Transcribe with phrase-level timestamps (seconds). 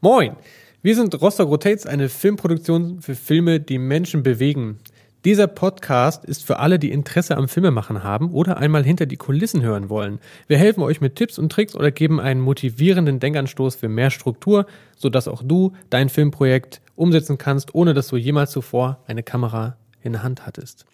[0.00, 0.36] Moin!
[0.80, 4.78] Wir sind Rostock Rotates, eine Filmproduktion für Filme, die Menschen bewegen.
[5.24, 9.60] Dieser Podcast ist für alle, die Interesse am Filmemachen haben oder einmal hinter die Kulissen
[9.60, 10.20] hören wollen.
[10.46, 14.66] Wir helfen euch mit Tipps und Tricks oder geben einen motivierenden Denkanstoß für mehr Struktur,
[14.96, 20.12] sodass auch du dein Filmprojekt umsetzen kannst, ohne dass du jemals zuvor eine Kamera in
[20.12, 20.86] der Hand hattest.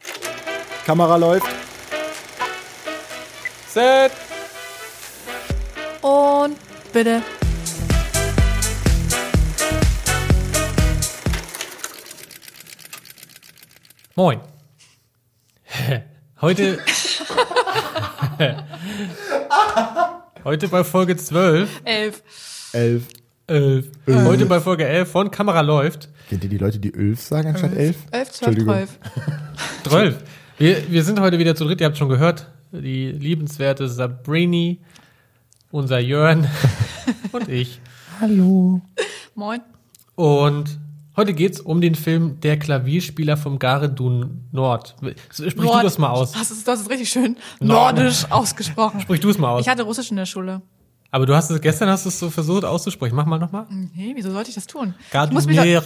[0.86, 1.46] Kamera läuft.
[3.68, 4.12] Set!
[6.00, 6.56] Und
[6.90, 7.20] bitte.
[14.16, 14.38] Moin.
[16.40, 16.78] Heute.
[20.44, 21.82] Heute bei Folge 12.
[21.84, 22.22] Elf.
[22.72, 23.08] Elf.
[23.48, 23.90] 11.
[24.06, 26.08] Heute bei Folge 11 von Kamera läuft.
[26.28, 27.96] Kennt ihr die Leute, die Elf sagen anstatt elf?
[28.12, 28.74] Elf, zwölf, Entschuldigung.
[28.74, 28.98] zwölf.
[29.88, 30.24] 12.
[30.58, 32.46] Wir, wir sind heute wieder zu dritt, ihr habt schon gehört.
[32.70, 34.80] Die liebenswerte Sabrini,
[35.72, 36.48] unser Jörn
[37.32, 37.80] und ich.
[38.20, 38.80] Hallo.
[39.34, 39.60] Moin.
[40.14, 40.78] Und
[41.16, 44.96] heute geht's um den Film Der Klavierspieler vom Gare du Nord.
[45.30, 46.32] Sprich du das mal aus.
[46.32, 47.96] Das ist, das ist richtig schön Nord.
[47.96, 49.00] nordisch ausgesprochen.
[49.00, 49.62] Sprich du es mal aus.
[49.62, 50.62] Ich hatte Russisch in der Schule.
[51.10, 53.14] Aber du hast es gestern hast du es so versucht auszusprechen.
[53.14, 53.66] Mach mal nochmal.
[53.70, 54.94] Nee, wieso sollte ich das tun?
[55.12, 55.84] Gare du muss mich doch, Nord.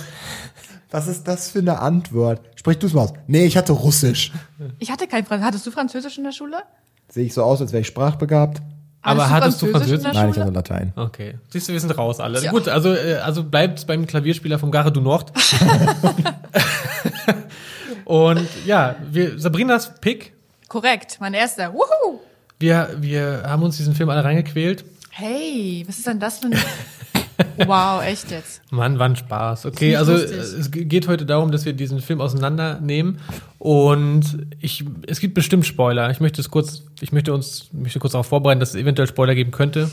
[0.90, 2.40] Was ist das für eine Antwort?
[2.56, 3.12] Sprich du es mal aus.
[3.26, 4.32] Nee, ich hatte Russisch.
[4.78, 5.46] ich hatte kein Französisch.
[5.46, 6.62] Hattest du Französisch in der Schule?
[7.10, 8.62] Sehe ich so aus, als wäre ich sprachbegabt?
[9.02, 10.12] Aber hattest du Französisch?
[10.12, 10.92] Nein, ich hatte Latein.
[10.96, 11.34] Okay.
[11.50, 12.42] Siehst du, wir sind raus alle.
[12.42, 12.50] Ja.
[12.50, 15.32] Gut, also, äh, also bleibt beim Klavierspieler vom Gare du Nord.
[18.04, 20.32] Und ja, wir, Sabrinas Pick.
[20.68, 21.72] Korrekt, mein erster.
[21.72, 22.20] Wuhu!
[22.58, 24.84] Wir, wir haben uns diesen Film alle reingequält.
[25.10, 26.54] Hey, was ist denn das für ein...
[27.66, 28.62] wow, echt jetzt.
[28.70, 29.66] Mann, war ein Spaß.
[29.66, 30.38] Okay, also lustig.
[30.38, 33.20] es geht heute darum, dass wir diesen Film auseinandernehmen
[33.58, 36.10] und ich, es gibt bestimmt Spoiler.
[36.10, 39.08] Ich möchte es kurz, ich möchte uns, ich möchte kurz darauf vorbereiten, dass es eventuell
[39.08, 39.90] Spoiler geben könnte.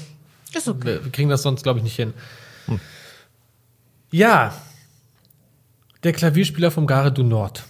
[0.54, 0.86] Ist okay.
[0.86, 2.14] Wir, wir kriegen das sonst, glaube ich, nicht hin.
[4.12, 4.54] Ja,
[6.04, 7.64] der Klavierspieler vom Gare du Nord.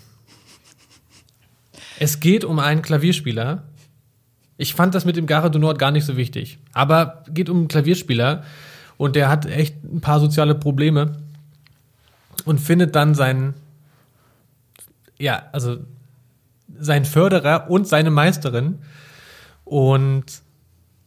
[2.00, 3.64] Es geht um einen Klavierspieler.
[4.58, 6.60] Ich fand das mit dem Gare du Nord gar nicht so wichtig.
[6.74, 8.44] Aber geht um einen Klavierspieler
[8.98, 11.18] und der hat echt ein paar soziale Probleme
[12.46, 13.54] und findet dann seinen,
[15.18, 15.78] ja, also
[16.78, 18.80] seinen Förderer und seine Meisterin
[19.64, 20.26] und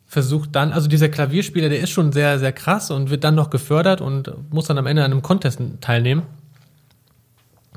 [0.06, 3.50] versucht dann, also dieser Klavierspieler, der ist schon sehr, sehr krass und wird dann noch
[3.50, 6.22] gefördert und muss dann am Ende an einem Contest teilnehmen.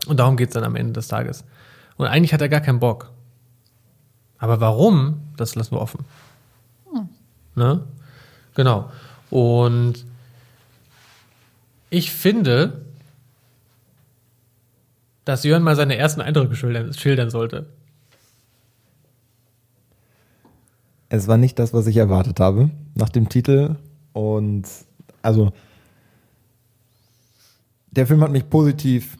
[0.08, 1.44] Und darum geht's dann am Ende des Tages.
[1.98, 3.12] Und eigentlich hat er gar keinen Bock.
[4.40, 6.06] Aber warum, das lassen wir offen.
[7.56, 7.84] Ne?
[8.56, 8.90] Genau.
[9.32, 10.06] Und
[11.90, 12.86] ich finde,
[15.26, 17.66] dass Jörn mal seine ersten Eindrücke schildern, schildern sollte.
[21.10, 23.76] Es war nicht das, was ich erwartet habe nach dem Titel.
[24.14, 24.68] Und
[25.22, 25.52] also
[27.92, 29.18] der Film hat mich positiv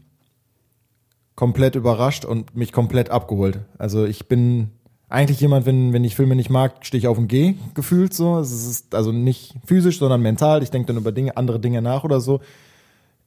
[1.36, 3.60] komplett überrascht und mich komplett abgeholt.
[3.78, 4.72] Also ich bin
[5.12, 8.40] eigentlich jemand, wenn, wenn ich Filme nicht mag, stehe ich auf dem G gefühlt so.
[8.40, 10.64] Es ist also nicht physisch, sondern mental.
[10.64, 12.40] Ich denke dann über Dinge, andere Dinge nach oder so.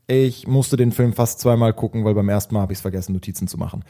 [0.06, 3.12] Ich musste den Film fast zweimal gucken, weil beim ersten Mal habe ich es vergessen,
[3.12, 3.84] Notizen zu machen.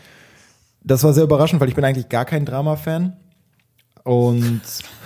[0.83, 3.17] Das war sehr überraschend, weil ich bin eigentlich gar kein Drama-Fan.
[4.03, 4.61] Und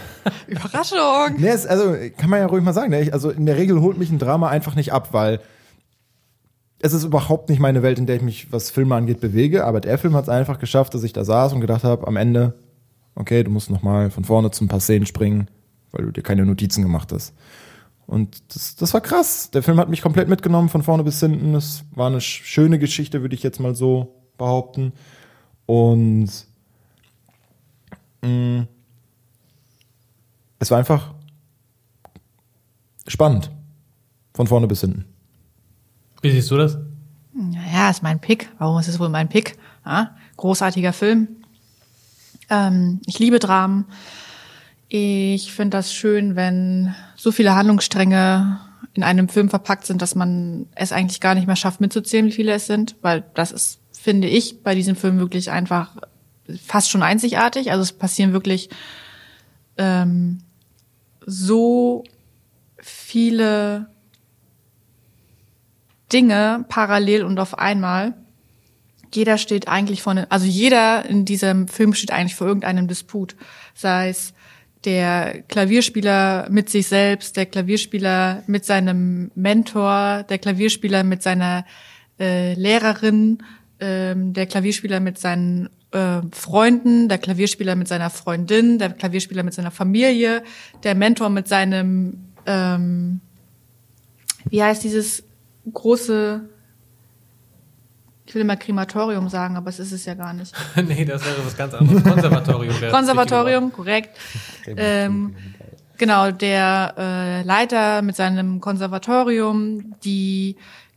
[0.46, 1.38] Überraschung.
[1.38, 2.90] Ne, also kann man ja ruhig mal sagen.
[2.90, 3.02] Ne?
[3.02, 5.40] Ich, also in der Regel holt mich ein Drama einfach nicht ab, weil
[6.80, 9.66] es ist überhaupt nicht meine Welt, in der ich mich, was Filme angeht, bewege.
[9.66, 12.16] Aber der Film hat es einfach geschafft, dass ich da saß und gedacht habe, am
[12.16, 12.54] Ende,
[13.18, 15.48] okay, du musst noch mal von vorne zum paar Szenen springen,
[15.90, 17.34] weil du dir keine Notizen gemacht hast.
[18.06, 19.50] Und das, das war krass.
[19.50, 21.54] Der Film hat mich komplett mitgenommen, von vorne bis hinten.
[21.54, 24.92] Es war eine sch- schöne Geschichte, würde ich jetzt mal so behaupten.
[25.66, 26.30] Und
[28.22, 28.66] mh,
[30.58, 31.12] es war einfach
[33.06, 33.50] spannend.
[34.32, 35.04] Von vorne bis hinten.
[36.22, 36.78] Wie siehst du das?
[37.34, 38.48] Naja, ist mein Pick.
[38.58, 39.58] Warum ist es wohl mein Pick?
[39.84, 41.28] Ja, großartiger Film.
[42.50, 43.86] Ähm, ich liebe Dramen.
[44.88, 48.60] Ich finde das schön, wenn so viele Handlungsstränge
[48.94, 52.32] in einem Film verpackt sind, dass man es eigentlich gar nicht mehr schafft mitzuzählen, wie
[52.32, 55.96] viele es sind, weil das ist, finde ich, bei diesem Film wirklich einfach
[56.64, 57.70] fast schon einzigartig.
[57.70, 58.70] Also es passieren wirklich
[59.76, 60.38] ähm,
[61.26, 62.04] so
[62.78, 63.90] viele
[66.12, 68.14] Dinge parallel und auf einmal.
[69.14, 73.36] Jeder steht eigentlich vor, ne- also jeder in diesem Film steht eigentlich vor irgendeinem Disput.
[73.74, 74.34] Sei es
[74.84, 81.64] der Klavierspieler mit sich selbst, der Klavierspieler mit seinem Mentor, der Klavierspieler mit seiner
[82.20, 83.38] äh, Lehrerin,
[83.80, 89.54] ähm, der Klavierspieler mit seinen äh, Freunden, der Klavierspieler mit seiner Freundin, der Klavierspieler mit
[89.54, 90.42] seiner Familie,
[90.84, 93.20] der Mentor mit seinem ähm,
[94.50, 95.24] wie heißt dieses
[95.72, 96.48] große,
[98.28, 100.52] ich will immer Krematorium sagen, aber es ist es ja gar nicht.
[100.76, 102.04] nee, das wäre was ganz anderes.
[102.04, 104.10] Konservatorium wäre Konservatorium, korrekt.
[104.76, 105.34] Ähm,
[105.96, 110.56] genau, der äh, Leiter mit seinem Konservatorium, die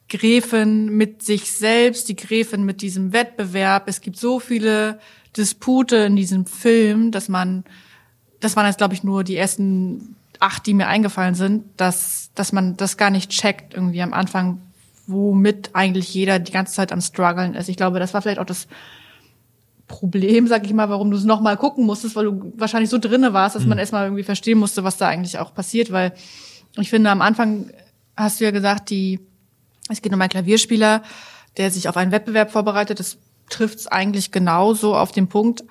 [0.10, 3.88] Gräfin mit sich selbst, die Gräfin mit diesem Wettbewerb.
[3.88, 5.00] Es gibt so viele
[5.38, 7.64] Dispute in diesem Film, dass man,
[8.42, 12.52] das waren jetzt glaube ich nur die ersten acht, die mir eingefallen sind, dass, dass
[12.52, 14.60] man das gar nicht checkt irgendwie am Anfang,
[15.08, 17.70] womit eigentlich jeder die ganze Zeit am struggeln ist.
[17.70, 18.68] Ich glaube, das war vielleicht auch das
[19.88, 23.34] Problem, sag ich mal, warum du es nochmal gucken musstest, weil du wahrscheinlich so drinne
[23.34, 23.70] warst, dass mhm.
[23.70, 26.14] man erstmal irgendwie verstehen musste, was da eigentlich auch passiert, weil
[26.78, 27.72] ich finde, am Anfang
[28.16, 29.20] hast du ja gesagt, die,
[29.90, 31.04] es geht um einen Klavierspieler,
[31.58, 33.00] der sich auf einen Wettbewerb vorbereitet.
[33.00, 33.18] Das
[33.50, 35.64] trifft es eigentlich genauso auf den Punkt.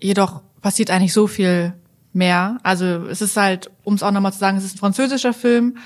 [0.00, 1.74] Jedoch passiert eigentlich so viel
[2.12, 2.58] mehr.
[2.62, 5.78] Also es ist halt, um es auch nochmal zu sagen, es ist ein französischer Film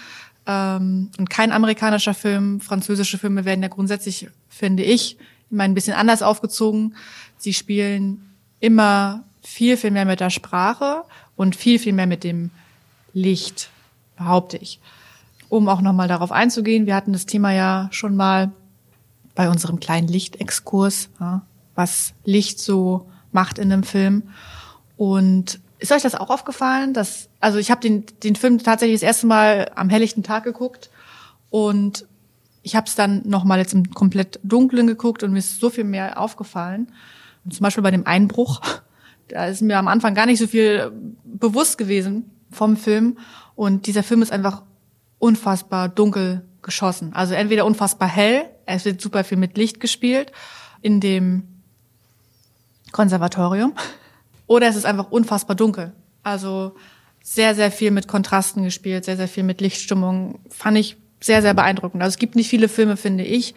[0.49, 2.61] ähm, und kein amerikanischer Film.
[2.61, 5.19] Französische Filme werden ja grundsätzlich, finde ich,
[5.51, 6.97] immer ein bisschen anders aufgezogen.
[7.37, 11.05] Sie spielen immer viel, viel mehr mit der Sprache
[11.37, 12.51] und viel, viel mehr mit dem
[13.13, 13.71] Licht,
[14.17, 14.81] behaupte ich.
[15.49, 18.51] Um auch nochmal darauf einzugehen, wir hatten das Thema ja schon mal
[19.35, 21.11] bei unserem kleinen Lichtexkurs,
[21.75, 24.25] was Licht so macht in einem Film.
[24.97, 26.93] Und ist euch das auch aufgefallen?
[26.93, 30.91] Dass, also ich habe den, den Film tatsächlich das erste Mal am helllichten Tag geguckt
[31.51, 32.07] und
[32.63, 35.85] ich habe es dann nochmal jetzt im komplett dunklen geguckt und mir ist so viel
[35.85, 36.93] mehr aufgefallen.
[37.45, 38.61] Und zum Beispiel bei dem Einbruch,
[39.29, 40.93] da ist mir am Anfang gar nicht so viel
[41.25, 43.19] bewusst gewesen vom Film.
[43.55, 44.63] Und dieser Film ist einfach
[45.19, 47.13] unfassbar dunkel geschossen.
[47.15, 50.33] Also entweder unfassbar hell, es wird super viel mit Licht gespielt
[50.83, 51.45] in dem
[52.93, 53.73] Konservatorium
[54.49, 55.93] oder es ist einfach unfassbar dunkel.
[56.25, 56.75] Also
[57.23, 60.41] sehr, sehr viel mit Kontrasten gespielt, sehr, sehr viel mit Lichtstimmung.
[60.51, 62.03] Fand ich sehr, sehr beeindruckend.
[62.03, 63.55] Also es gibt nicht viele Filme, finde ich,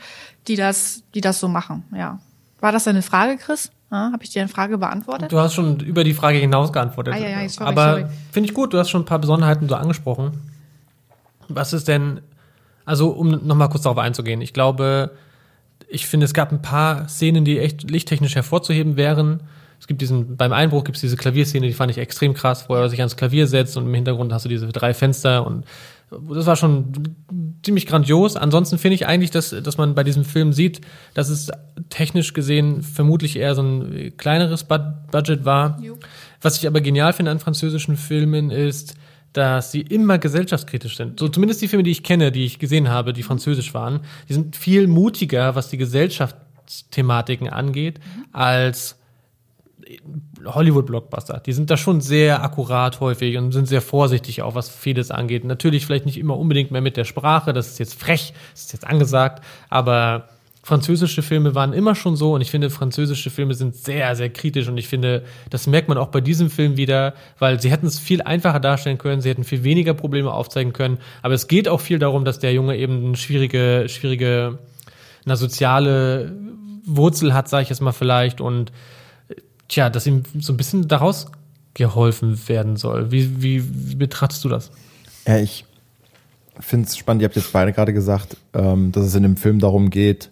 [0.48, 1.84] die das, die das so machen.
[1.96, 2.20] Ja.
[2.60, 3.72] War das deine Frage, Chris?
[3.92, 5.32] Ja, Habe ich dir eine Frage beantwortet?
[5.32, 7.14] Du hast schon über die Frage hinaus geantwortet.
[7.14, 9.76] Ah, ja, ja, sorry, Aber finde ich gut, du hast schon ein paar Besonderheiten so
[9.76, 10.32] angesprochen.
[11.48, 12.22] Was ist denn,
[12.86, 15.12] also um nochmal kurz darauf einzugehen, ich glaube,
[15.90, 19.42] ich finde, es gab ein paar Szenen, die echt lichttechnisch hervorzuheben wären.
[19.82, 22.76] Es gibt diesen, beim Einbruch gibt es diese Klavierszene, die fand ich extrem krass, wo
[22.76, 25.66] er sich ans Klavier setzt und im Hintergrund hast du diese drei Fenster und
[26.12, 27.16] das war schon
[27.64, 28.36] ziemlich grandios.
[28.36, 30.82] Ansonsten finde ich eigentlich, dass, dass man bei diesem Film sieht,
[31.16, 31.50] dass es
[31.90, 35.80] technisch gesehen vermutlich eher so ein kleineres Budget war.
[35.82, 35.98] Jo.
[36.42, 38.94] Was ich aber genial finde an französischen Filmen ist,
[39.34, 41.20] dass sie immer gesellschaftskritisch sind.
[41.20, 44.34] So zumindest die Filme, die ich kenne, die ich gesehen habe, die französisch waren, die
[44.34, 48.26] sind viel mutiger, was die Gesellschaftsthematiken angeht, mhm.
[48.32, 49.01] als
[50.46, 51.42] Hollywood-Blockbuster.
[51.46, 55.44] Die sind da schon sehr akkurat häufig und sind sehr vorsichtig auch, was vieles angeht.
[55.44, 58.74] Natürlich vielleicht nicht immer unbedingt mehr mit der Sprache, das ist jetzt frech, das ist
[58.74, 60.30] jetzt angesagt, aber
[60.64, 64.68] französische Filme waren immer schon so und ich finde, französische Filme sind sehr, sehr kritisch
[64.68, 67.98] und ich finde, das merkt man auch bei diesem Film wieder, weil sie hätten es
[67.98, 71.80] viel einfacher darstellen können, sie hätten viel weniger Probleme aufzeigen können, aber es geht auch
[71.80, 74.60] viel darum, dass der Junge eben eine schwierige, schwierige,
[75.26, 76.36] eine soziale
[76.86, 78.72] Wurzel hat, sage ich jetzt mal vielleicht und
[79.72, 81.28] tja, dass ihm so ein bisschen daraus
[81.74, 83.12] geholfen werden soll.
[83.12, 84.72] Wie, wie, wie betrachtest du das?
[85.26, 85.66] Ja, ich
[86.60, 87.22] finde es spannend.
[87.22, 90.30] Ihr habt jetzt beide gerade gesagt, ähm, dass es in dem Film darum geht,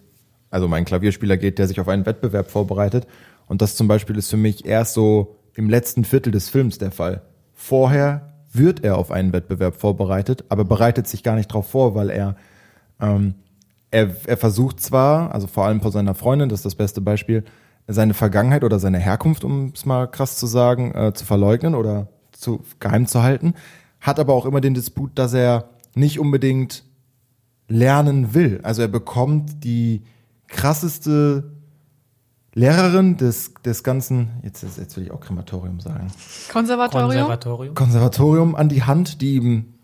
[0.50, 3.06] also um einen Klavierspieler geht, der sich auf einen Wettbewerb vorbereitet.
[3.46, 6.92] Und das zum Beispiel ist für mich erst so im letzten Viertel des Films der
[6.92, 7.22] Fall.
[7.54, 12.10] Vorher wird er auf einen Wettbewerb vorbereitet, aber bereitet sich gar nicht darauf vor, weil
[12.10, 12.36] er,
[13.00, 13.34] ähm,
[13.90, 17.44] er, er versucht zwar, also vor allem vor seiner Freundin, das ist das beste Beispiel,
[17.86, 22.08] seine Vergangenheit oder seine Herkunft, um es mal krass zu sagen, äh, zu verleugnen oder
[22.32, 23.54] zu geheim zu halten,
[24.00, 26.84] hat aber auch immer den Disput, dass er nicht unbedingt
[27.68, 28.60] lernen will.
[28.62, 30.02] Also er bekommt die
[30.48, 31.52] krasseste
[32.54, 36.08] Lehrerin des, des ganzen, jetzt, jetzt will ich auch Krematorium sagen.
[36.50, 37.10] Konservatorium?
[37.10, 37.74] Konservatorium.
[37.74, 39.74] Konservatorium an die Hand, die ihm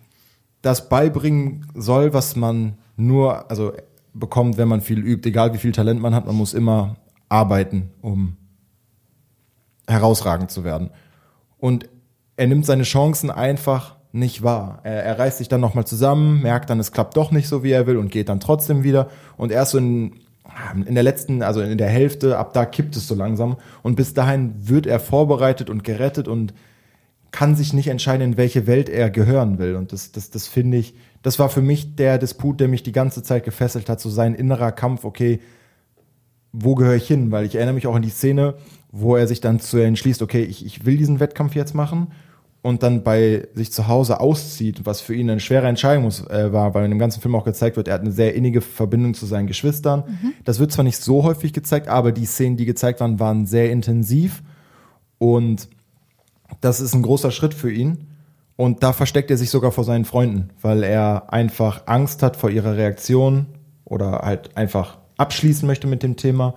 [0.62, 3.72] das beibringen soll, was man nur, also
[4.14, 6.96] bekommt, wenn man viel übt, egal wie viel Talent man hat, man muss immer
[7.28, 8.36] arbeiten, um
[9.86, 10.90] herausragend zu werden.
[11.58, 11.88] Und
[12.36, 14.80] er nimmt seine Chancen einfach nicht wahr.
[14.82, 17.70] Er, er reißt sich dann nochmal zusammen, merkt dann, es klappt doch nicht so, wie
[17.70, 19.08] er will und geht dann trotzdem wieder.
[19.36, 20.14] Und erst so in,
[20.86, 23.56] in der letzten, also in der Hälfte, ab da kippt es so langsam.
[23.82, 26.54] Und bis dahin wird er vorbereitet und gerettet und
[27.30, 29.76] kann sich nicht entscheiden, in welche Welt er gehören will.
[29.76, 32.92] Und das, das, das finde ich, das war für mich der Disput, der mich die
[32.92, 35.40] ganze Zeit gefesselt hat, so sein innerer Kampf, okay,
[36.58, 37.30] wo gehöre ich hin?
[37.30, 38.54] Weil ich erinnere mich auch an die Szene,
[38.90, 42.08] wo er sich dann zu entschließt, okay, ich, ich will diesen Wettkampf jetzt machen.
[42.66, 46.52] und dann bei sich zu Hause auszieht, was für ihn eine schwere Entscheidung muss, äh,
[46.52, 49.14] war, weil in dem ganzen Film auch gezeigt wird, er hat eine sehr innige Verbindung
[49.14, 50.02] zu seinen Geschwistern.
[50.44, 53.70] Das wird zwar nicht so häufig gezeigt, aber die Szenen, die gezeigt waren, waren sehr
[53.70, 54.42] intensiv
[55.18, 55.68] und
[56.60, 58.08] das ist ein großer Schritt für ihn.
[58.56, 62.50] Und da versteckt er sich sogar vor seinen Freunden, weil er einfach Angst hat vor
[62.50, 63.46] ihrer Reaktion
[63.84, 66.54] oder halt einfach abschließen möchte mit dem Thema.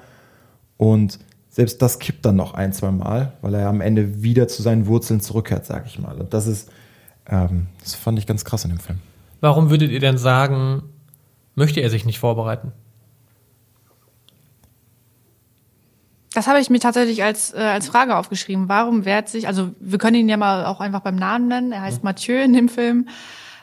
[0.78, 4.62] Und selbst das kippt dann noch ein, zwei Mal, weil er am Ende wieder zu
[4.62, 6.20] seinen Wurzeln zurückkehrt, sag ich mal.
[6.20, 6.70] Und das ist,
[7.28, 9.00] ähm, das fand ich ganz krass in dem Film.
[9.42, 10.84] Warum würdet ihr denn sagen,
[11.56, 12.72] möchte er sich nicht vorbereiten?
[16.34, 18.70] Das habe ich mir tatsächlich als, äh, als Frage aufgeschrieben.
[18.70, 21.82] Warum wehrt sich, also wir können ihn ja mal auch einfach beim Namen nennen, er
[21.82, 23.10] heißt Mathieu in dem Film.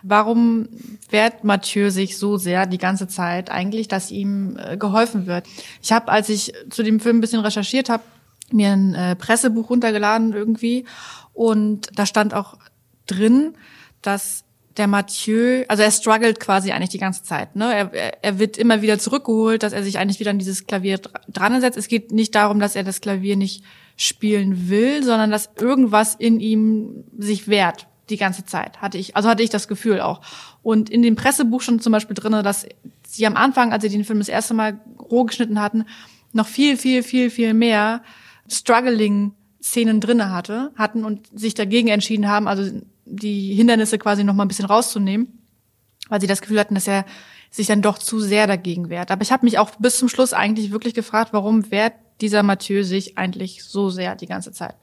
[0.08, 0.68] Warum
[1.10, 5.46] wehrt Mathieu sich so sehr die ganze Zeit eigentlich, dass ihm äh, geholfen wird?
[5.82, 8.02] Ich habe, als ich zu dem Film ein bisschen recherchiert habe,
[8.52, 10.84] mir ein äh, Pressebuch runtergeladen irgendwie
[11.32, 12.56] und da stand auch
[13.06, 13.54] drin,
[14.02, 14.44] dass
[14.76, 17.56] der Mathieu, also er struggelt quasi eigentlich die ganze Zeit.
[17.56, 17.75] Ne?
[17.75, 21.20] Er, er- wird immer wieder zurückgeholt, dass er sich eigentlich wieder an dieses Klavier dr-
[21.28, 21.78] dran setzt.
[21.78, 23.64] Es geht nicht darum, dass er das Klavier nicht
[23.96, 28.80] spielen will, sondern dass irgendwas in ihm sich wehrt die ganze Zeit.
[28.80, 30.20] Hatte ich, also hatte ich das Gefühl auch.
[30.62, 32.66] Und in dem Pressebuch schon zum Beispiel drinne, dass
[33.06, 35.84] sie am Anfang, als sie den Film das erste Mal roh geschnitten hatten,
[36.32, 38.02] noch viel, viel, viel, viel mehr
[38.48, 39.32] struggling
[39.62, 44.44] Szenen drinne hatte, hatten und sich dagegen entschieden haben, also die Hindernisse quasi noch mal
[44.44, 45.42] ein bisschen rauszunehmen,
[46.08, 47.04] weil sie das Gefühl hatten, dass er
[47.50, 49.10] sich dann doch zu sehr dagegen wehrt.
[49.10, 52.82] Aber ich habe mich auch bis zum Schluss eigentlich wirklich gefragt, warum wehrt dieser Mathieu
[52.82, 54.76] sich eigentlich so sehr die ganze Zeit?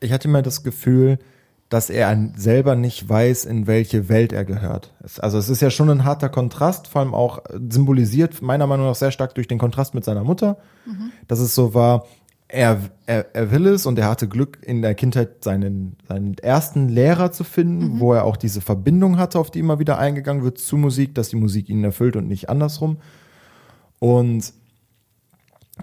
[0.00, 1.18] Ich hatte immer das Gefühl,
[1.74, 4.94] dass er selber nicht weiß, in welche Welt er gehört.
[5.18, 8.86] Also es ist ja schon ein harter Kontrast, vor allem auch äh, symbolisiert meiner Meinung
[8.86, 10.56] nach sehr stark durch den Kontrast mit seiner Mutter,
[11.26, 12.06] dass es so war,
[12.46, 16.88] er, er, er will es und er hatte Glück in der Kindheit seinen, seinen ersten
[16.88, 20.58] Lehrer zu finden, wo er auch diese Verbindung hatte, auf die immer wieder eingegangen wird
[20.58, 22.98] zu Musik, dass die Musik ihn erfüllt und nicht andersrum.
[23.98, 24.52] Und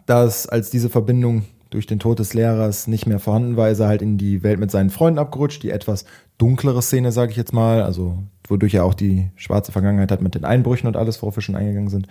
[0.06, 3.88] dass als diese Verbindung durch den Tod des Lehrers nicht mehr vorhanden war, ist er
[3.88, 6.06] halt in die Welt mit seinen Freunden abgerutscht, die etwas
[6.38, 10.36] dunklere Szene, sage ich jetzt mal, also wodurch er auch die schwarze Vergangenheit hat mit
[10.36, 12.08] den Einbrüchen und alles, worauf wir schon eingegangen sind.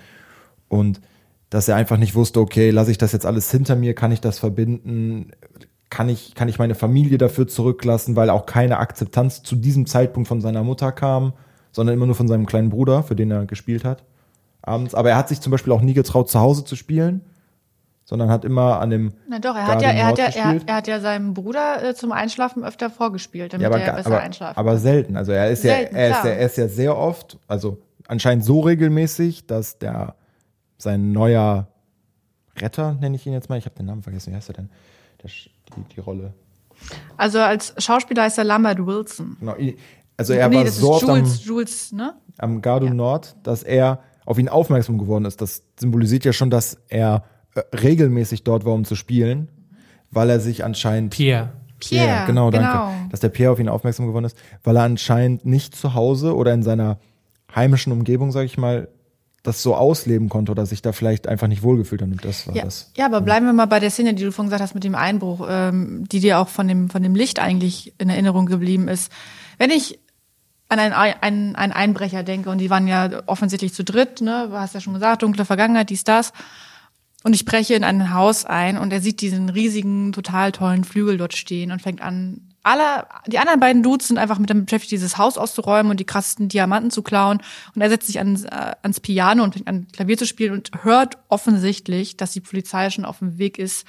[0.68, 1.00] Und
[1.50, 4.22] dass er einfach nicht wusste, okay, lasse ich das jetzt alles hinter mir, kann ich
[4.22, 5.32] das verbinden,
[5.90, 10.28] kann ich, kann ich meine Familie dafür zurücklassen, weil auch keine Akzeptanz zu diesem Zeitpunkt
[10.28, 11.34] von seiner Mutter kam,
[11.72, 14.04] sondern immer nur von seinem kleinen Bruder, für den er gespielt hat,
[14.62, 14.94] abends.
[14.94, 17.22] Aber er hat sich zum Beispiel auch nie getraut, zu Hause zu spielen,
[18.10, 20.74] sondern hat immer an dem Na doch, er hat ja, er hat ja, er, er
[20.74, 24.20] hat ja seinem Bruder äh, zum Einschlafen öfter vorgespielt, damit ja, aber, er besser aber,
[24.20, 25.16] einschlafen aber selten.
[25.16, 28.44] Also er ist Selten, ja, er ist ja, er ist ja sehr oft, also anscheinend
[28.44, 30.16] so regelmäßig, dass der
[30.76, 31.68] sein neuer
[32.58, 34.70] Retter, nenne ich ihn jetzt mal, ich habe den Namen vergessen, wie heißt er denn?
[35.22, 36.34] Der, die, die Rolle.
[37.16, 39.36] Also als Schauspieler ist er Lambert Wilson.
[39.38, 39.54] Genau,
[40.16, 42.14] also er nee, war so oft am, Jules, Jules, ne?
[42.38, 45.40] am Gardu Nord, dass er auf ihn aufmerksam geworden ist.
[45.40, 47.22] Das symbolisiert ja schon, dass er
[47.56, 49.48] regelmäßig dort war, um zu spielen,
[50.10, 51.50] weil er sich anscheinend Pierre.
[51.78, 52.68] Pierre, genau, danke.
[52.72, 52.92] genau.
[53.10, 56.52] Dass der Pierre auf ihn aufmerksam geworden ist, weil er anscheinend nicht zu Hause oder
[56.52, 56.98] in seiner
[57.54, 58.88] heimischen Umgebung, sag ich mal,
[59.42, 62.08] das so ausleben konnte oder sich da vielleicht einfach nicht wohlgefühlt hat.
[62.10, 62.90] Und das war Ja, das.
[62.98, 64.94] ja, aber bleiben wir mal bei der Szene, die du vorhin gesagt hast mit dem
[64.94, 69.10] Einbruch, ähm, die dir auch von dem, von dem Licht eigentlich in Erinnerung geblieben ist.
[69.56, 69.98] Wenn ich
[70.68, 74.48] an einen, Ei- einen, einen Einbrecher denke, und die waren ja offensichtlich zu dritt, ne,
[74.50, 76.34] du hast ja schon gesagt, dunkle Vergangenheit, dies, das.
[77.22, 81.18] Und ich breche in ein Haus ein und er sieht diesen riesigen, total tollen Flügel
[81.18, 84.92] dort stehen und fängt an, alle, die anderen beiden Dudes sind einfach mit damit beschäftigt,
[84.92, 87.40] dieses Haus auszuräumen und die krassesten Diamanten zu klauen.
[87.74, 90.70] Und er setzt sich ans, äh, ans Piano und fängt an, Klavier zu spielen und
[90.82, 93.86] hört offensichtlich, dass die Polizei schon auf dem Weg ist,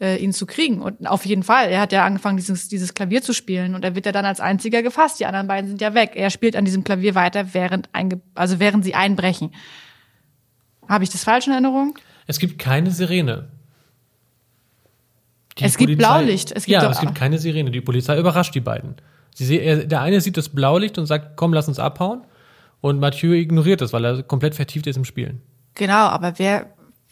[0.00, 0.82] äh, ihn zu kriegen.
[0.82, 3.94] Und auf jeden Fall, er hat ja angefangen, dieses, dieses Klavier zu spielen und er
[3.96, 5.18] wird ja dann als einziger gefasst.
[5.18, 6.12] Die anderen beiden sind ja weg.
[6.14, 9.52] Er spielt an diesem Klavier weiter, während, einge also während sie einbrechen.
[10.88, 11.98] Habe ich das falsch in Erinnerung?
[12.26, 13.48] Es gibt keine Sirene.
[15.58, 16.52] Die Es gibt Blaulicht.
[16.52, 17.70] Es gibt ja, es gibt keine Sirene.
[17.70, 18.96] Die Polizei überrascht die beiden.
[19.34, 22.22] Sie er, der eine sieht das Blaulicht und sagt, komm, lass uns abhauen.
[22.80, 25.40] Und Mathieu ignoriert das, weil er komplett vertieft ist im Spielen.
[25.74, 26.66] Genau, aber wer,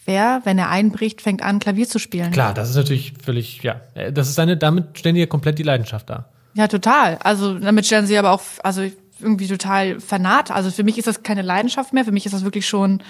[0.05, 2.33] wer, wenn er einbricht, fängt an, Klavier zu spielen?
[2.33, 3.81] Klar, das ist natürlich völlig, ja.
[4.13, 6.31] Das ist eine, damit stellen die ja komplett die Leidenschaft dar.
[6.55, 7.19] Ja, total.
[7.19, 8.83] Also damit stellen sie aber auch, also
[9.21, 10.51] irgendwie total fanat.
[10.51, 12.05] Also für mich ist das keine Leidenschaft mehr.
[12.05, 13.03] Für mich ist das wirklich schon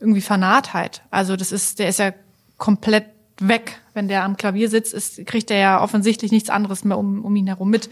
[0.00, 1.02] irgendwie Fanatheit.
[1.10, 2.12] Also das ist, der ist ja
[2.56, 3.04] komplett
[3.38, 3.80] weg.
[3.94, 7.34] Wenn der am Klavier sitzt, ist, kriegt er ja offensichtlich nichts anderes mehr um, um
[7.36, 7.90] ihn herum mit.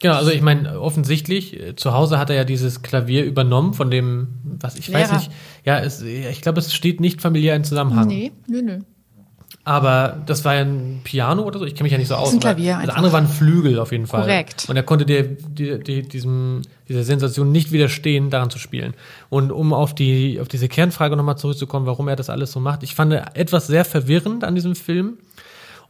[0.00, 3.90] Genau, also ich meine, offensichtlich, äh, zu Hause hat er ja dieses Klavier übernommen von
[3.90, 5.18] dem, was ich weiß Lehrer.
[5.18, 5.32] nicht,
[5.64, 8.06] ja, es, ich glaube, es steht nicht familiär in Zusammenhang.
[8.06, 8.78] Nee, nö, nö.
[9.68, 12.30] Aber das war ja ein Piano oder so, ich kenne mich ja nicht so aus.
[12.30, 12.96] ein aber Klavier Das einfach.
[12.96, 14.22] andere war ein Flügel auf jeden Fall.
[14.22, 14.64] Korrekt.
[14.66, 18.94] Und er konnte der, die, die, diesem, dieser Sensation nicht widerstehen, daran zu spielen.
[19.28, 22.82] Und um auf, die, auf diese Kernfrage nochmal zurückzukommen, warum er das alles so macht,
[22.82, 25.18] ich fand etwas sehr verwirrend an diesem Film.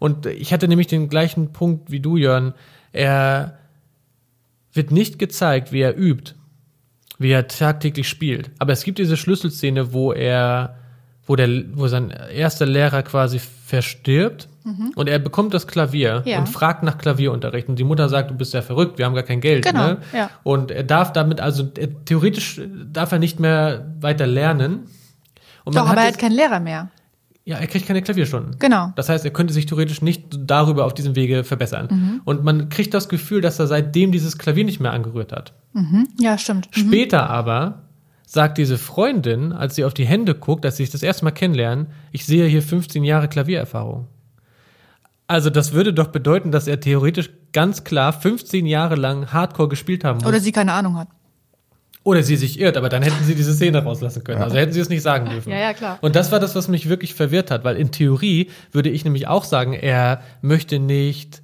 [0.00, 2.54] Und ich hatte nämlich den gleichen Punkt wie du, Jörn.
[2.90, 3.58] Er
[4.72, 6.34] wird nicht gezeigt, wie er übt,
[7.20, 8.50] wie er tagtäglich spielt.
[8.58, 10.77] Aber es gibt diese Schlüsselszene, wo er,
[11.28, 14.48] wo der, wo sein erster Lehrer quasi verstirbt
[14.96, 16.28] und er bekommt das Klavier Mhm.
[16.30, 16.38] Ja.
[16.40, 17.68] und fragt nach Klavierunterricht.
[17.68, 19.64] Und die Mutter sagt, du bist ja verrückt, wir haben gar kein Geld.
[19.64, 19.98] Genau, Ne?
[20.12, 20.28] ja.
[20.42, 22.60] Und er darf damit, also er, theoretisch
[22.92, 24.86] darf er nicht mehr weiter lernen.
[25.64, 26.90] Und Doch, aber er hat keinen Lehrer mehr.
[27.44, 28.56] ja, er kriegt keine Klavierstunden.
[28.58, 28.92] Genau.
[28.96, 31.88] Das heißt, er könnte sich theoretisch nicht darüber auf diesem Wege verbessern.
[31.90, 32.20] Mhm.
[32.26, 35.52] Und man kriegt das Gefühl, dass er seitdem dieses Klavier nicht mehr angerührt hat.
[36.20, 36.68] Ja, stimmt.
[36.76, 36.80] Mhm.
[36.80, 37.84] Später aber
[38.28, 41.30] sagt diese Freundin, als sie auf die Hände guckt, als sie sich das erste Mal
[41.30, 44.06] kennenlernen, ich sehe hier 15 Jahre Klaviererfahrung.
[45.26, 50.04] Also das würde doch bedeuten, dass er theoretisch ganz klar 15 Jahre lang Hardcore gespielt
[50.04, 50.26] haben muss.
[50.26, 51.08] Oder sie keine Ahnung hat.
[52.02, 54.42] Oder sie sich irrt, aber dann hätten sie diese Szene rauslassen können.
[54.42, 55.50] Also hätten sie es nicht sagen dürfen.
[55.50, 55.98] Ja, ja, klar.
[56.02, 59.26] Und das war das, was mich wirklich verwirrt hat, weil in Theorie würde ich nämlich
[59.26, 61.40] auch sagen, er möchte nicht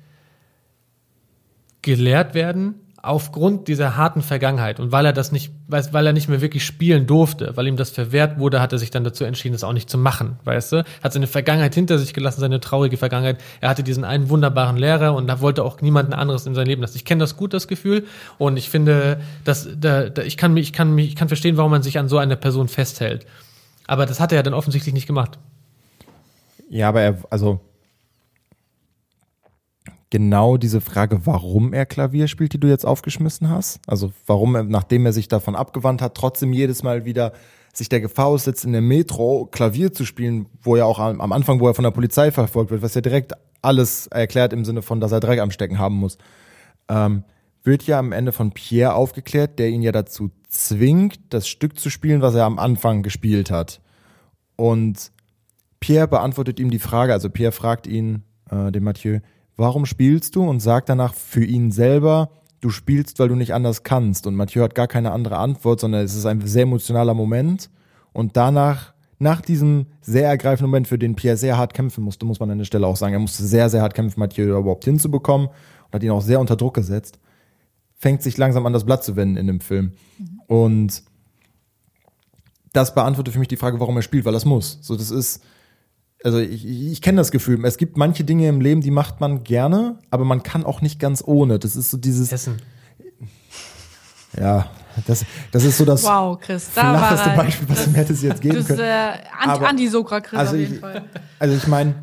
[1.81, 2.75] gelehrt werden
[3.07, 7.07] aufgrund dieser harten Vergangenheit und weil er das nicht, weil er nicht mehr wirklich spielen
[7.07, 9.91] durfte, weil ihm das verwehrt wurde, hat er sich dann dazu entschieden, das auch nicht
[9.91, 10.85] zu machen, weißt du?
[11.03, 13.39] Hat seine Vergangenheit hinter sich gelassen, seine traurige Vergangenheit.
[13.61, 16.83] Er hatte diesen einen wunderbaren Lehrer und da wollte auch niemanden anderes in sein Leben
[16.83, 16.97] lassen.
[16.97, 18.07] Ich kenne das gut, das Gefühl,
[18.39, 21.57] und ich finde, dass da, da, ich kann mich, ich kann mich, ich kann verstehen,
[21.57, 23.27] warum man sich an so einer Person festhält.
[23.87, 25.39] Aber das hat er ja dann offensichtlich nicht gemacht.
[26.71, 27.61] Ja, aber er, also
[30.15, 33.81] genau diese Frage, warum er Klavier spielt, die du jetzt aufgeschmissen hast.
[33.89, 37.33] Also warum er, nachdem er sich davon abgewandt hat, trotzdem jedes Mal wieder
[37.73, 41.59] sich der Gefahr aussetzt, in der Metro Klavier zu spielen, wo er auch am, Anfang,
[41.59, 45.01] wo er von der Polizei verfolgt wird, was ja direkt alles erklärt im Sinne von,
[45.01, 46.17] dass er Dreck am Stecken haben muss,
[46.89, 47.25] ähm,
[47.65, 51.91] wird ja am Ende von Pierre aufgeklärt, der ihn ja dazu zwingt, das Stück zu
[51.91, 53.81] spielen, was er am Anfang gespielt hat.
[54.55, 55.11] Und
[55.81, 59.19] Pierre beantwortet ihm die Frage, also Pierre fragt ihn, äh, den Mathieu,
[59.57, 60.43] warum spielst du?
[60.43, 64.27] Und sagt danach für ihn selber, du spielst, weil du nicht anders kannst.
[64.27, 67.71] Und Mathieu hat gar keine andere Antwort, sondern es ist ein sehr emotionaler Moment.
[68.13, 72.41] Und danach, nach diesem sehr ergreifenden Moment, für den Pierre sehr hart kämpfen musste, muss
[72.41, 75.49] man an der Stelle auch sagen, er musste sehr, sehr hart kämpfen, Mathieu überhaupt hinzubekommen
[75.49, 77.19] und hat ihn auch sehr unter Druck gesetzt,
[77.97, 79.93] fängt sich langsam an das Blatt zu wenden in dem Film.
[80.47, 81.03] Und
[82.73, 84.79] das beantwortet für mich die Frage, warum er spielt, weil er es muss.
[84.83, 85.43] So, das ist,
[86.25, 87.65] also ich, ich, ich kenne das Gefühl.
[87.65, 90.99] Es gibt manche Dinge im Leben, die macht man gerne, aber man kann auch nicht
[90.99, 91.59] ganz ohne.
[91.59, 92.57] Das ist so dieses, Essen.
[94.39, 94.67] ja,
[95.07, 97.37] das, das ist so das Wow, Chris, da war flacheste er.
[97.37, 98.81] Beispiel, was du mir hättest jetzt geben Das ist können.
[98.81, 101.05] äh, Anti-Sokra-Chris also auf jeden ich- Fall.
[101.39, 101.95] Also ich meine,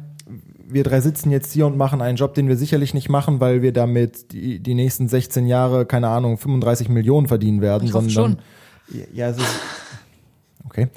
[0.68, 3.62] wir drei sitzen jetzt hier und machen einen Job, den wir sicherlich nicht machen, weil
[3.62, 8.10] wir damit die, die nächsten 16 Jahre, keine Ahnung, 35 Millionen verdienen werden, Ich hoffe
[8.10, 8.42] sondern
[9.14, 9.46] ja, es ist
[10.66, 10.88] okay.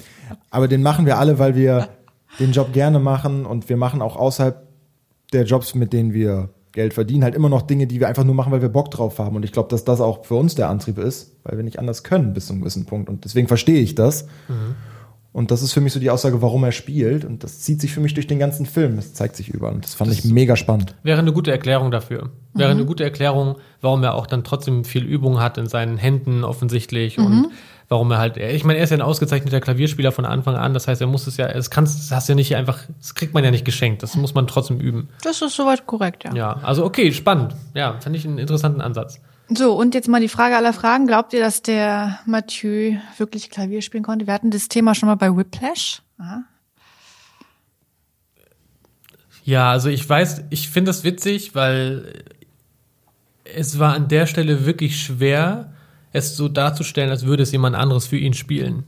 [0.49, 1.89] Aber den machen wir alle, weil wir
[2.39, 4.61] den Job gerne machen und wir machen auch außerhalb
[5.33, 8.35] der Jobs, mit denen wir Geld verdienen, halt immer noch Dinge, die wir einfach nur
[8.35, 9.35] machen, weil wir Bock drauf haben.
[9.37, 12.03] Und ich glaube, dass das auch für uns der Antrieb ist, weil wir nicht anders
[12.03, 13.09] können bis zu einem gewissen Punkt.
[13.09, 14.27] Und deswegen verstehe ich das.
[15.31, 17.23] Und das ist für mich so die Aussage, warum er spielt.
[17.25, 18.95] Und das zieht sich für mich durch den ganzen Film.
[18.97, 19.73] Das zeigt sich überall.
[19.73, 20.95] Und das fand ich mega spannend.
[21.03, 22.29] Wäre eine gute Erklärung dafür.
[22.53, 22.79] Wäre Mhm.
[22.79, 27.17] eine gute Erklärung, warum er auch dann trotzdem viel Übung hat in seinen Händen offensichtlich
[27.17, 27.25] Mhm.
[27.25, 27.47] und
[27.87, 30.87] warum er halt, ich meine, er ist ja ein ausgezeichneter Klavierspieler von Anfang an, das
[30.87, 33.43] heißt, er muss es ja, es kannst, das hast ja nicht einfach, das kriegt man
[33.43, 35.09] ja nicht geschenkt, das muss man trotzdem üben.
[35.23, 36.33] Das ist soweit korrekt, ja.
[36.33, 37.55] Ja, also okay, spannend.
[37.73, 39.19] Ja, fand ich einen interessanten Ansatz.
[39.47, 41.05] So, und jetzt mal die Frage aller Fragen.
[41.05, 44.25] Glaubt ihr, dass der Mathieu wirklich Klavier spielen konnte?
[44.25, 46.01] Wir hatten das Thema schon mal bei Whiplash.
[46.17, 46.43] Aha.
[49.43, 52.23] Ja, also ich weiß, ich finde das witzig, weil
[53.43, 55.74] es war an der Stelle wirklich schwer,
[56.15, 58.83] es so darzustellen, als würde es jemand anderes für ihn spielen.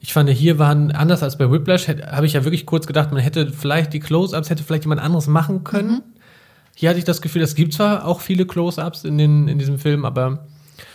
[0.00, 3.20] Ich fand, hier waren, anders als bei Whiplash, habe ich ja wirklich kurz gedacht, man
[3.20, 6.02] hätte vielleicht die Close-Ups, hätte vielleicht jemand anderes machen können.
[6.74, 9.78] Hier hatte ich das Gefühl, es gibt zwar auch viele Close-Ups in, den, in diesem
[9.78, 10.46] Film, aber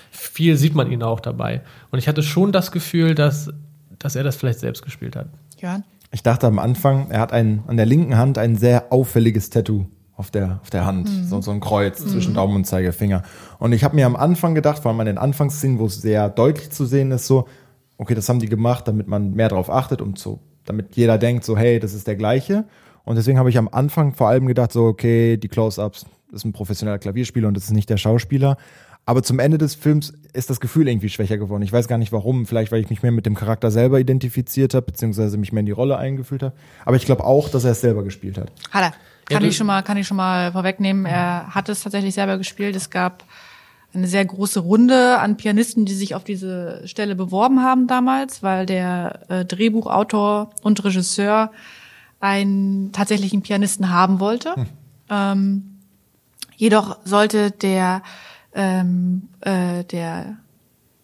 [0.10, 1.62] viel sieht man ihn auch dabei.
[1.92, 3.52] Und ich hatte schon das Gefühl, dass,
[4.00, 5.28] dass er das vielleicht selbst gespielt hat.
[5.60, 5.84] Jörn?
[6.12, 9.86] Ich dachte am Anfang, er hat ein, an der linken Hand ein sehr auffälliges Tattoo
[10.18, 11.08] auf der, auf der Hand.
[11.30, 13.22] So, so ein Kreuz zwischen Daumen und Zeigefinger.
[13.60, 16.28] Und ich habe mir am Anfang gedacht, vor allem an den Anfangsszenen, wo es sehr
[16.30, 17.48] deutlich zu sehen ist, so,
[17.98, 21.46] okay, das haben die gemacht, damit man mehr darauf achtet, um zu, damit jeder denkt,
[21.46, 22.66] so, hey, das ist der gleiche.
[23.06, 26.46] Und deswegen habe ich am Anfang vor allem gedacht, so, okay, die Close-Ups, das ist
[26.46, 28.58] ein professioneller Klavierspieler und das ist nicht der Schauspieler.
[29.06, 31.62] Aber zum Ende des Films ist das Gefühl irgendwie schwächer geworden.
[31.62, 32.46] Ich weiß gar nicht warum.
[32.46, 35.66] Vielleicht, weil ich mich mehr mit dem Charakter selber identifiziert habe, beziehungsweise mich mehr in
[35.66, 36.54] die Rolle eingefühlt habe.
[36.84, 38.52] Aber ich glaube auch, dass er es selber gespielt hat.
[38.72, 38.94] Hat er.
[39.30, 41.06] Kann du- ich schon mal, kann ich schon mal vorwegnehmen.
[41.06, 42.76] Er hat es tatsächlich selber gespielt.
[42.76, 43.24] Es gab
[43.94, 48.66] eine sehr große Runde an Pianisten, die sich auf diese Stelle beworben haben damals, weil
[48.66, 51.52] der äh, Drehbuchautor und Regisseur
[52.20, 54.56] einen tatsächlichen Pianisten haben wollte.
[55.10, 55.78] Ähm,
[56.56, 58.02] jedoch sollte der
[58.54, 60.38] ähm, äh, der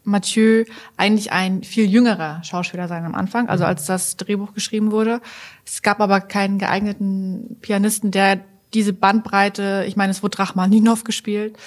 [0.04, 0.66] Mathieu
[0.98, 5.22] eigentlich ein viel jüngerer Schauspieler sein am Anfang, also als das Drehbuch geschrieben wurde.
[5.66, 8.40] Es gab aber keinen geeigneten Pianisten, der
[8.74, 11.58] diese Bandbreite, ich meine, es wurde Rachmaninov gespielt,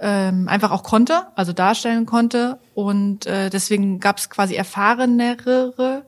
[0.00, 2.58] ähm, einfach auch konnte, also darstellen konnte.
[2.74, 6.04] Und äh, deswegen gab es quasi erfahrenere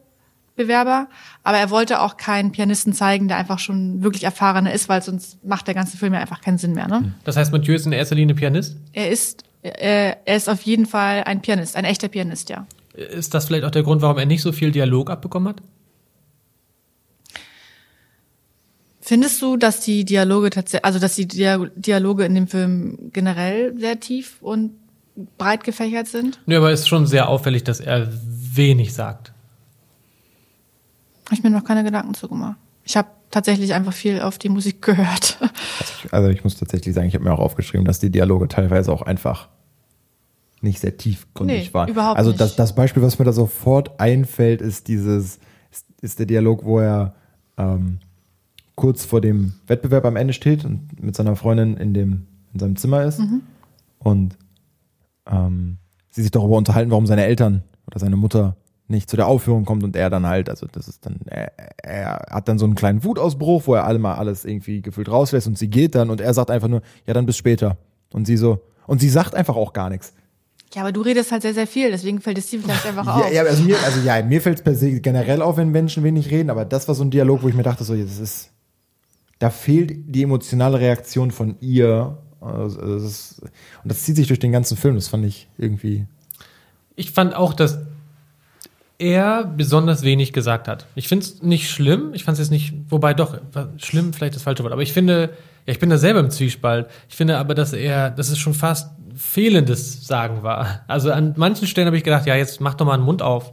[0.56, 1.08] Bewerber,
[1.42, 5.42] aber er wollte auch keinen Pianisten zeigen, der einfach schon wirklich erfahrener ist, weil sonst
[5.44, 6.88] macht der ganze Film ja einfach keinen Sinn mehr.
[6.88, 7.14] Ne?
[7.24, 8.76] Das heißt, Mathieu ist in erster Linie Pianist.
[8.92, 12.66] Er ist er ist auf jeden Fall ein Pianist, ein echter Pianist, ja.
[12.94, 15.62] Ist das vielleicht auch der Grund, warum er nicht so viel Dialog abbekommen hat?
[19.00, 23.76] Findest du, dass die Dialoge tatsächlich, also dass die Dia- Dialoge in dem Film generell
[23.78, 24.72] sehr tief und
[25.38, 26.40] breit gefächert sind?
[26.46, 28.08] Nö, aber es ist schon sehr auffällig, dass er
[28.54, 29.32] wenig sagt.
[31.26, 32.56] Habe ich mir noch keine Gedanken zu gemacht.
[32.84, 35.38] Ich habe tatsächlich einfach viel auf die Musik gehört.
[36.10, 39.02] Also ich muss tatsächlich sagen, ich habe mir auch aufgeschrieben, dass die Dialoge teilweise auch
[39.02, 39.48] einfach
[40.60, 41.88] nicht sehr tiefgründig Nee, waren.
[41.88, 45.38] überhaupt also das, das Beispiel, was mir da sofort einfällt, ist dieses,
[45.70, 47.14] ist, ist der Dialog, wo er
[47.58, 47.98] ähm,
[48.76, 52.76] kurz vor dem Wettbewerb am Ende steht und mit seiner Freundin in dem in seinem
[52.76, 53.40] Zimmer ist Mhm.
[53.98, 54.36] und
[55.26, 55.78] ähm,
[56.10, 58.56] sie sich darüber unterhalten, warum seine Eltern oder seine Mutter
[58.92, 61.50] nicht zu der Aufführung kommt und er dann halt, also das ist dann, er,
[61.82, 65.48] er hat dann so einen kleinen Wutausbruch, wo er alle mal alles irgendwie gefühlt rauslässt
[65.48, 67.76] und sie geht dann und er sagt einfach nur, ja dann bis später.
[68.12, 70.12] Und sie so, und sie sagt einfach auch gar nichts.
[70.74, 73.14] ja, aber du redest halt sehr, sehr viel, deswegen fällt es dir vielleicht einfach Ja,
[73.26, 73.32] auf.
[73.32, 76.30] ja, also mir, also ja, mir fällt es per se generell auf, wenn Menschen wenig
[76.30, 78.50] reden, aber das war so ein Dialog, wo ich mir dachte, so, das ist,
[79.38, 82.18] da fehlt die emotionale Reaktion von ihr.
[82.40, 83.40] Also, das ist,
[83.82, 86.06] und das zieht sich durch den ganzen Film, das fand ich irgendwie.
[86.96, 87.78] Ich fand auch, dass
[89.02, 90.86] er besonders wenig gesagt hat.
[90.94, 92.10] Ich finde es nicht schlimm.
[92.14, 93.36] Ich fand es jetzt nicht, wobei doch,
[93.78, 95.30] schlimm vielleicht das falsche Wort, aber ich finde,
[95.66, 96.86] ja, ich bin da selber im Zwiespalt.
[97.08, 100.82] Ich finde aber, dass er, dass es schon fast fehlendes Sagen war.
[100.86, 103.52] Also an manchen Stellen habe ich gedacht, ja, jetzt mach doch mal einen Mund auf.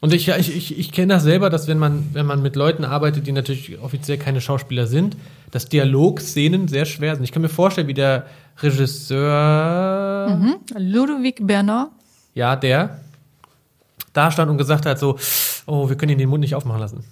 [0.00, 2.84] Und ich, ich, ich, ich kenne das selber, dass wenn man, wenn man mit Leuten
[2.84, 5.16] arbeitet, die natürlich offiziell keine Schauspieler sind,
[5.50, 7.24] dass Dialogszenen sehr schwer sind.
[7.24, 8.26] Ich kann mir vorstellen, wie der
[8.62, 10.38] Regisseur
[10.76, 11.90] Ludovic Bernard,
[12.34, 13.00] ja, der
[14.18, 15.18] da stand und gesagt hat so,
[15.66, 17.04] oh, wir können ihn den Mund nicht aufmachen lassen.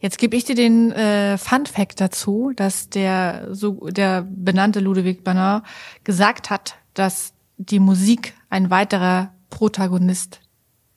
[0.00, 5.24] Jetzt gebe ich dir den äh, Fun Fact dazu, dass der so der benannte Ludovic
[5.24, 5.64] Bernard
[6.02, 10.40] gesagt hat, dass die Musik ein weiterer Protagonist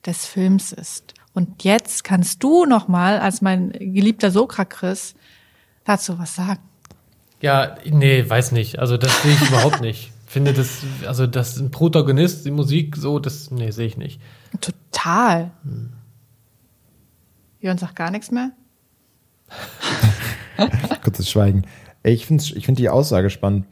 [0.05, 1.13] des Films ist.
[1.33, 5.13] Und jetzt kannst du noch mal als mein geliebter Sokrakris
[5.85, 6.61] dazu was sagen.
[7.41, 8.79] Ja, nee, weiß nicht.
[8.79, 10.11] Also das sehe ich überhaupt nicht.
[10.25, 14.19] Finde das, also das ein Protagonist, die Musik, so, das, nee, sehe ich nicht.
[14.61, 15.51] Total.
[17.59, 18.51] Jörn sagt gar nichts mehr.
[21.03, 21.63] Kurzes Schweigen.
[22.03, 23.65] Ich finde ich find die Aussage spannend,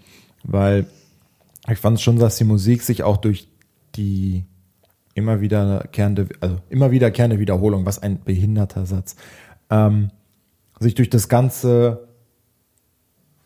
[0.43, 0.85] weil
[1.67, 3.47] ich fand schon, dass die Musik sich auch durch
[3.95, 4.45] die
[5.13, 9.15] immer wiederkehrende, also immer wiederkehrende Wiederholung, was ein behinderter Satz,
[9.69, 10.11] ähm,
[10.79, 12.04] sich durch das ganze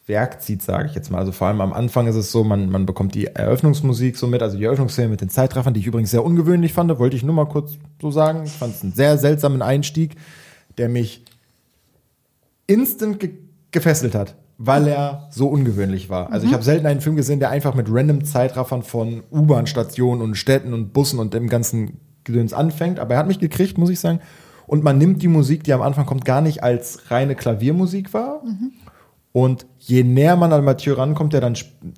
[0.10, 1.20] Werk zieht, sage ich jetzt mal.
[1.20, 4.42] Also vor allem am Anfang ist es so, man, man bekommt die Eröffnungsmusik so mit,
[4.42, 7.36] also die Eröffnungsszene mit den Zeitreffern, die ich übrigens sehr ungewöhnlich fand, wollte ich nur
[7.36, 8.44] mal kurz so sagen.
[8.44, 10.16] Ich fand es einen sehr seltsamen Einstieg,
[10.78, 11.24] der mich
[12.68, 13.32] instant ge
[13.72, 16.32] gefesselt hat, weil er so ungewöhnlich war.
[16.32, 20.34] Also ich habe selten einen Film gesehen, der einfach mit random Zeitraffern von U-Bahn-Stationen und
[20.34, 22.98] Städten und Bussen und dem ganzen Gedöns anfängt.
[22.98, 24.22] Aber er hat mich gekriegt, muss ich sagen.
[24.66, 28.42] Und man nimmt die Musik, die am Anfang kommt, gar nicht als reine Klaviermusik wahr.
[29.32, 31.56] Und je näher man an Mathieu rankommt, der dann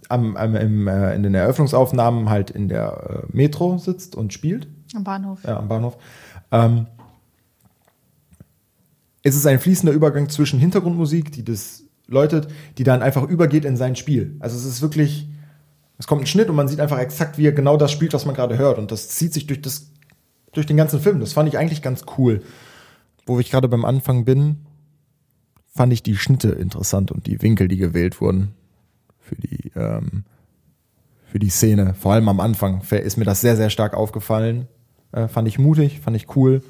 [0.10, 4.68] am, am, im, äh, in den Eröffnungsaufnahmen halt in der äh, Metro sitzt und spielt,
[4.94, 5.44] Am Bahnhof.
[5.46, 5.98] ja, am Bahnhof.
[6.52, 6.88] Ähm,
[9.24, 13.78] es ist ein fließender Übergang zwischen Hintergrundmusik, die das läutet, die dann einfach übergeht in
[13.78, 14.36] sein Spiel.
[14.40, 15.30] Also es ist wirklich,
[15.98, 18.26] es kommt ein Schnitt und man sieht einfach exakt, wie er genau das spielt, was
[18.26, 18.78] man gerade hört.
[18.78, 19.92] Und das zieht sich durch, das,
[20.52, 21.20] durch den ganzen Film.
[21.22, 22.42] Das fand ich eigentlich ganz cool.
[23.26, 24.58] Wo ich gerade beim Anfang bin,
[25.74, 28.54] fand ich die Schnitte interessant und die Winkel, die gewählt wurden
[29.20, 30.24] für die, ähm,
[31.26, 31.94] für die Szene.
[31.94, 34.68] Vor allem am Anfang ist mir das sehr, sehr stark aufgefallen.
[35.14, 36.62] Äh, fand ich mutig, fand ich cool.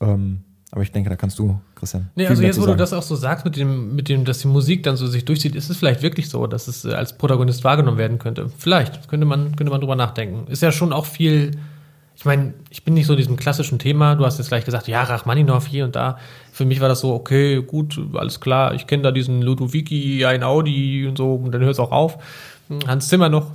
[0.00, 0.40] Ähm,
[0.72, 2.10] Aber ich denke, da kannst du, Christian.
[2.14, 2.78] Nee, also jetzt, wo du sagen.
[2.78, 5.54] das auch so sagst, mit dem, mit dem, dass die Musik dann so sich durchzieht,
[5.56, 8.50] ist es vielleicht wirklich so, dass es äh, als Protagonist wahrgenommen werden könnte.
[8.56, 10.50] Vielleicht, könnte man, könnte man drüber nachdenken.
[10.50, 11.52] Ist ja schon auch viel,
[12.20, 15.02] ich meine, ich bin nicht so diesem klassischen Thema, du hast jetzt gleich gesagt, ja,
[15.02, 16.18] Rachmaninov hier und da.
[16.52, 20.42] Für mich war das so, okay, gut, alles klar, ich kenne da diesen Ludovici, ein
[20.42, 22.18] Audi und so, und dann hört es auch auf.
[22.86, 23.52] Hans Zimmer noch.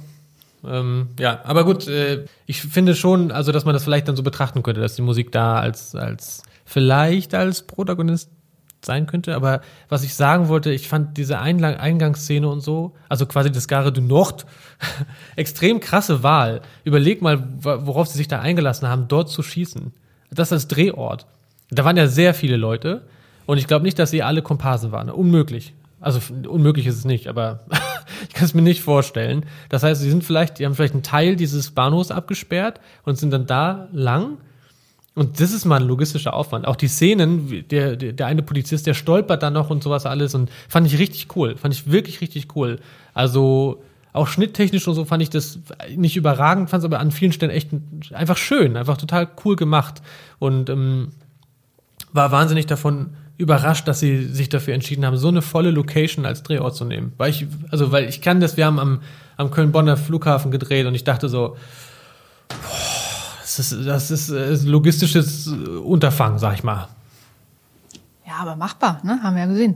[0.67, 4.23] Ähm, ja, aber gut, äh, ich finde schon, also dass man das vielleicht dann so
[4.23, 8.32] betrachten könnte, dass die Musik da als, als vielleicht als Protagonist
[8.85, 9.35] sein könnte.
[9.35, 13.67] Aber was ich sagen wollte, ich fand diese Einlang Eingangsszene und so, also quasi das
[13.67, 14.45] Gare du Nord,
[15.35, 16.61] extrem krasse Wahl.
[16.83, 19.91] Überleg mal, worauf sie sich da eingelassen haben, dort zu schießen.
[20.31, 21.25] Das als Drehort.
[21.69, 23.03] Da waren ja sehr viele Leute
[23.45, 25.09] und ich glaube nicht, dass sie alle Komparsen waren.
[25.09, 25.73] Unmöglich.
[25.99, 27.61] Also unmöglich ist es nicht, aber
[28.29, 29.45] ich kann es mir nicht vorstellen.
[29.69, 33.31] Das heißt, sie sind vielleicht, die haben vielleicht einen Teil dieses Bahnhofs abgesperrt und sind
[33.31, 34.37] dann da lang.
[35.15, 36.67] Und das ist mal ein logistischer Aufwand.
[36.67, 40.36] Auch die Szenen, der, der, der eine Polizist, der stolpert dann noch und sowas alles
[40.36, 41.56] und fand ich richtig cool.
[41.56, 42.80] Fand ich wirklich richtig cool.
[43.13, 45.60] Also auch schnitttechnisch und so fand ich das
[45.95, 47.69] nicht überragend, fand es aber an vielen Stellen echt
[48.12, 50.01] einfach schön, einfach total cool gemacht.
[50.38, 51.13] Und ähm,
[52.12, 56.43] war wahnsinnig davon überrascht, dass sie sich dafür entschieden haben, so eine volle Location als
[56.43, 57.13] Drehort zu nehmen.
[57.17, 59.01] Weil ich, also weil ich kann das, wir haben am,
[59.38, 61.56] am Köln-Bonner Flughafen gedreht und ich dachte so,
[62.49, 62.94] boah,
[63.45, 66.88] das ist, das ist äh, ein logistisches Unterfangen, sag ich mal.
[68.25, 69.19] Ja, aber machbar, ne?
[69.21, 69.75] Haben wir ja gesehen.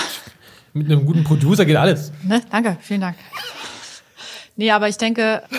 [0.72, 2.10] Mit einem guten Producer geht alles.
[2.22, 2.40] Ne?
[2.50, 3.16] Danke, vielen Dank.
[4.56, 5.42] Nee, aber ich denke.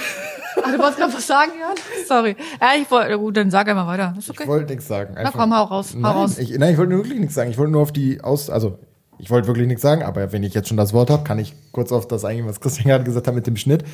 [0.63, 1.75] Ah, du wolltest gerade was sagen, Jan?
[2.07, 2.35] Sorry.
[2.59, 4.13] Ja, ich wollte, gut, dann sag einfach weiter.
[4.15, 4.43] Ist okay.
[4.43, 5.15] Ich wollte nichts sagen.
[5.15, 6.37] Na komm, hau raus, hau Nein, raus.
[6.37, 7.49] Ich, nein, ich wollte wirklich nichts sagen.
[7.49, 8.49] Ich wollte nur auf die Aus...
[8.49, 8.77] Also,
[9.17, 11.55] ich wollte wirklich nichts sagen, aber wenn ich jetzt schon das Wort habe, kann ich
[11.71, 13.85] kurz auf das eingehen, was Christian gerade gesagt hat mit dem Schnitt.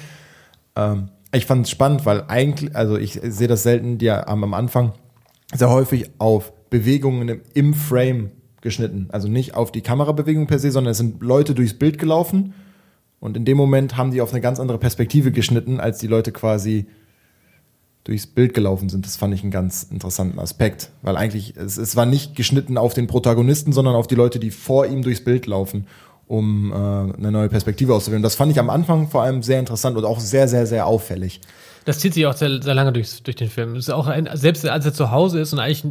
[0.76, 2.76] Ähm, ich fand es spannend, weil eigentlich...
[2.76, 4.94] Also, ich sehe das selten, die haben am Anfang
[5.54, 9.08] sehr häufig auf Bewegungen im, Frame geschnitten.
[9.12, 12.54] Also nicht auf die Kamerabewegung per se, sondern es sind Leute durchs Bild gelaufen
[13.20, 16.32] und in dem Moment haben die auf eine ganz andere Perspektive geschnitten, als die Leute
[16.32, 16.88] quasi
[18.04, 19.06] durchs Bild gelaufen sind.
[19.06, 22.94] Das fand ich einen ganz interessanten Aspekt, weil eigentlich es, es war nicht geschnitten auf
[22.94, 25.88] den Protagonisten, sondern auf die Leute, die vor ihm durchs Bild laufen,
[26.28, 28.24] um äh, eine neue Perspektive auszuwählen.
[28.24, 31.42] Das fand ich am Anfang vor allem sehr interessant und auch sehr, sehr, sehr auffällig.
[31.86, 33.76] Das zieht sich auch sehr, sehr lange durch, durch den Film.
[33.76, 35.86] Es ist auch ein, selbst als er zu Hause ist und eigentlich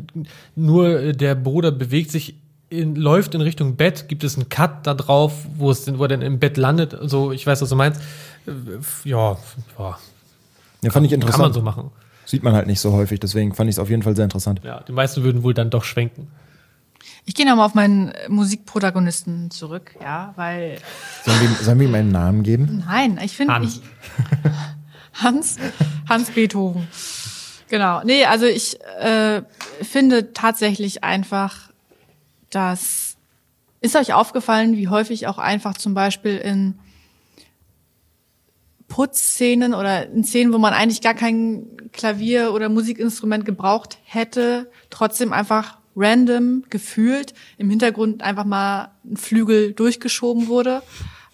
[0.55, 2.35] nur äh, der Bruder bewegt sich,
[2.69, 6.09] in, läuft in Richtung Bett, gibt es einen Cut da drauf, wo es, wo er
[6.09, 6.97] dann im Bett landet.
[7.03, 8.01] So, ich weiß, was du meinst.
[8.47, 8.51] Äh,
[9.09, 9.39] Ja,
[9.79, 9.99] ja
[10.83, 11.55] Ja, fand ich kann man interessant.
[11.55, 11.91] so machen.
[12.27, 14.61] Sieht man halt nicht so häufig, deswegen fand ich es auf jeden Fall sehr interessant.
[14.65, 16.27] Ja, die meisten würden wohl dann doch schwenken.
[17.25, 20.79] Ich gehe nochmal auf meinen Musikprotagonisten zurück, ja, weil
[21.25, 22.85] Sollen wir, sollen wir ihm einen Namen geben?
[22.87, 23.81] Nein, ich finde Hans.
[23.81, 25.57] ich Hans
[26.09, 26.87] Hans Beethoven.
[27.69, 28.03] Genau.
[28.05, 29.43] Nee, also ich äh,
[29.83, 31.71] finde tatsächlich einfach,
[32.51, 33.17] dass
[33.81, 36.79] ist euch aufgefallen, wie häufig auch einfach zum Beispiel in
[38.89, 45.33] Putzszenen oder in Szenen, wo man eigentlich gar kein Klavier oder Musikinstrument gebraucht hätte, trotzdem
[45.33, 50.83] einfach random gefühlt im Hintergrund einfach mal ein Flügel durchgeschoben wurde.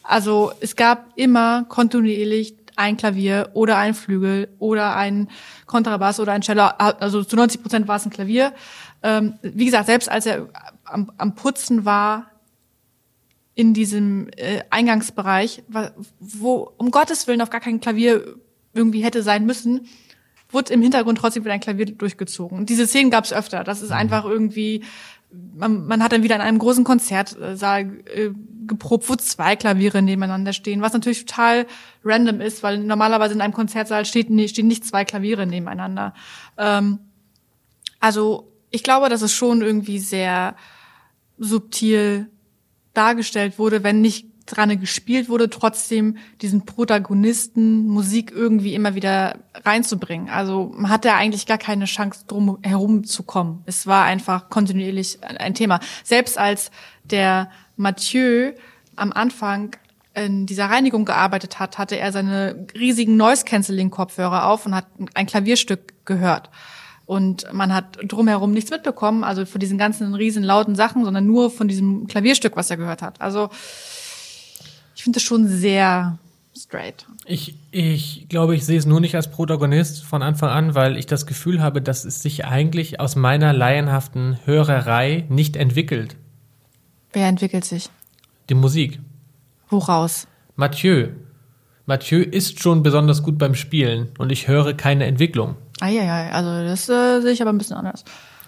[0.03, 5.29] Also es gab immer kontinuierlich ein Klavier oder ein Flügel oder ein
[5.67, 6.63] Kontrabass oder ein Cello.
[6.63, 8.55] Also zu 90 Prozent war es ein Klavier.
[9.03, 10.49] Ähm, wie gesagt, selbst als er
[10.85, 12.33] am, am Putzen war,
[13.55, 15.63] in diesem äh, Eingangsbereich,
[16.21, 18.37] wo um Gottes Willen auf gar kein Klavier
[18.73, 19.89] irgendwie hätte sein müssen,
[20.53, 22.59] wurde im Hintergrund trotzdem wieder ein Klavier durchgezogen.
[22.59, 23.65] Und diese Szenen gab es öfter.
[23.65, 24.85] Das ist einfach irgendwie,
[25.55, 28.31] man, man hat dann wieder in einem großen Konzertsaal äh,
[28.67, 31.67] geprobt, wo zwei Klaviere nebeneinander stehen, was natürlich total
[32.05, 36.15] random ist, weil normalerweise in einem Konzertsaal steht, nee, stehen nicht zwei Klaviere nebeneinander.
[36.59, 36.99] Ähm,
[38.01, 40.57] also ich glaube, dass es schon irgendwie sehr
[41.39, 42.31] subtil
[42.95, 50.29] dargestellt wurde, wenn nicht dran gespielt wurde, trotzdem diesen Protagonisten Musik irgendwie immer wieder reinzubringen.
[50.29, 53.63] Also man hatte eigentlich gar keine Chance, drum herum zu kommen.
[53.67, 55.81] Es war einfach kontinuierlich ein Thema.
[56.05, 56.71] Selbst als
[57.05, 58.53] der Mathieu
[58.97, 59.77] am Anfang
[60.15, 66.05] in dieser Reinigung gearbeitet hat, hatte er seine riesigen Noise-Canceling-Kopfhörer auf und hat ein Klavierstück
[66.05, 66.51] gehört.
[67.07, 71.51] Und man hat drumherum nichts mitbekommen, also von diesen ganzen riesen lauten Sachen, sondern nur
[71.51, 73.21] von diesem Klavierstück, was er gehört hat.
[73.21, 73.51] Also
[75.03, 76.17] ich finde das schon sehr
[76.57, 77.07] straight.
[77.25, 81.07] Ich, ich glaube, ich sehe es nur nicht als Protagonist von Anfang an, weil ich
[81.07, 86.15] das Gefühl habe, dass es sich eigentlich aus meiner laienhaften Hörerei nicht entwickelt.
[87.13, 87.91] Wer entwickelt sich?
[88.49, 89.01] Die Musik.
[89.71, 90.29] Woraus?
[90.55, 91.09] Mathieu.
[91.87, 95.57] Mathieu ist schon besonders gut beim Spielen und ich höre keine Entwicklung.
[95.81, 98.05] Ah ja, ja, also das äh, sehe ich aber ein bisschen anders.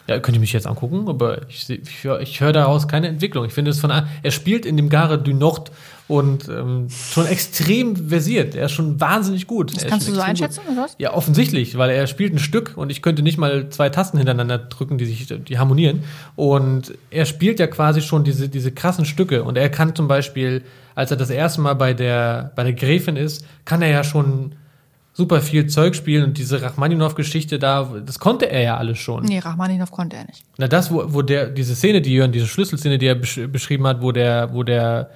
[0.06, 3.46] Ja, könnte ich mich jetzt angucken, aber ich, ich höre hör daraus keine Entwicklung.
[3.46, 5.70] Ich finde es von er spielt in dem Gare du Nord
[6.08, 8.54] und ähm, schon extrem versiert.
[8.54, 9.74] Er ist schon wahnsinnig gut.
[9.74, 10.96] Das kannst du so einschätzen, oder was?
[10.98, 14.58] Ja, offensichtlich, weil er spielt ein Stück und ich könnte nicht mal zwei Tasten hintereinander
[14.58, 16.04] drücken, die sich, die harmonieren.
[16.36, 19.42] Und er spielt ja quasi schon diese, diese krassen Stücke.
[19.42, 20.62] Und er kann zum Beispiel,
[20.94, 24.52] als er das erste Mal bei der, bei der Gräfin ist, kann er ja schon
[25.16, 29.22] super viel Zeug spielen und diese Rachmaninow-Geschichte da, das konnte er ja alles schon.
[29.24, 30.42] Nee, Rachmaninov konnte er nicht.
[30.58, 33.86] Na, das, wo, wo der, diese Szene, die Jörn, diese Schlüsselszene, die er besch beschrieben
[33.86, 35.10] hat, wo der, wo der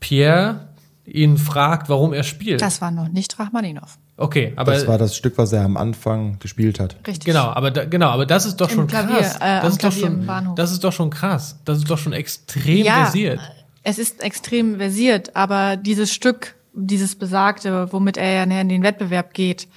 [0.00, 0.60] Pierre
[1.06, 2.62] ihn fragt, warum er spielt.
[2.62, 3.98] Das war noch nicht Rachmaninov.
[4.16, 6.96] okay, aber das war das Stück, was er am Anfang gespielt hat.
[7.06, 7.24] Richtig.
[7.26, 9.36] Genau, aber da, genau, aber das ist doch Im schon Klavier, krass.
[9.40, 10.54] äh, am das ist doch Klavier schon, Bahnhof.
[10.54, 11.58] das ist doch schon krass.
[11.66, 13.40] Das ist doch schon extrem Ja, versiert.
[13.82, 18.82] es ist extrem versiert, aber dieses Stück, dieses besagte, womit er ja näher in den
[18.82, 19.68] Wettbewerb geht,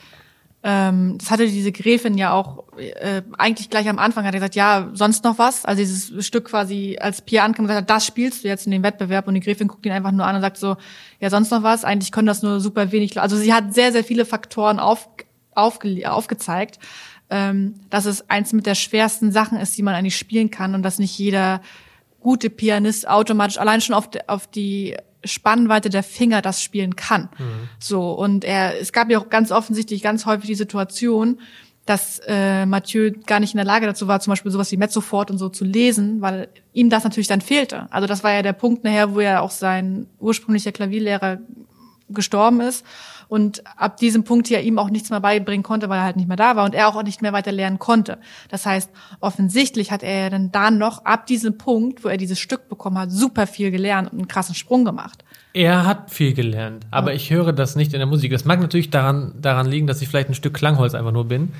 [0.63, 4.55] ähm, das hatte diese Gräfin ja auch äh, eigentlich gleich am Anfang hat er gesagt,
[4.55, 5.65] ja, sonst noch was?
[5.65, 8.71] Also dieses Stück quasi, als Pierre ankam und gesagt hat, das spielst du jetzt in
[8.71, 10.75] dem Wettbewerb und die Gräfin guckt ihn einfach nur an und sagt so,
[11.19, 11.85] ja, sonst noch was?
[11.85, 13.19] Eigentlich können das nur super wenig.
[13.21, 15.07] Also sie hat sehr, sehr viele Faktoren auf,
[15.53, 16.79] aufge, aufgezeigt,
[17.29, 20.81] ähm, dass es eins mit der schwersten Sachen ist, die man eigentlich spielen kann und
[20.81, 21.61] dass nicht jeder
[22.19, 27.29] gute Pianist automatisch allein schon auf, auf die Spannweite der Finger das spielen kann.
[27.79, 31.39] So und er, es gab ja auch ganz offensichtlich ganz häufig die Situation,
[31.85, 35.31] dass äh, Mathieu gar nicht in der Lage dazu war, zum Beispiel sowas wie Mezzofort
[35.31, 37.87] und so zu lesen, weil ihm das natürlich dann fehlte.
[37.91, 41.39] Also das war ja der Punkt nachher, wo ja auch sein ursprünglicher Klavierlehrer
[42.09, 42.85] gestorben ist
[43.29, 46.27] und ab diesem Punkt ja ihm auch nichts mehr beibringen konnte, weil er halt nicht
[46.27, 48.17] mehr da war und er auch nicht mehr weiter lernen konnte.
[48.49, 52.39] Das heißt, offensichtlich hat er ja dann da noch ab diesem Punkt, wo er dieses
[52.39, 55.23] Stück bekommen hat, super viel gelernt und einen krassen Sprung gemacht.
[55.53, 58.31] Er hat viel gelernt, aber ich höre das nicht in der Musik.
[58.31, 61.53] Das mag natürlich daran, daran liegen, dass ich vielleicht ein Stück Klangholz einfach nur bin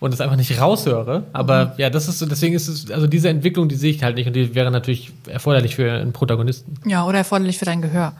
[0.00, 1.24] und es einfach nicht raushöre.
[1.32, 4.16] Aber ja, das ist so, deswegen ist es, also diese Entwicklung, die sehe ich halt
[4.16, 6.74] nicht und die wäre natürlich erforderlich für einen Protagonisten.
[6.86, 8.14] Ja, oder erforderlich für dein Gehör.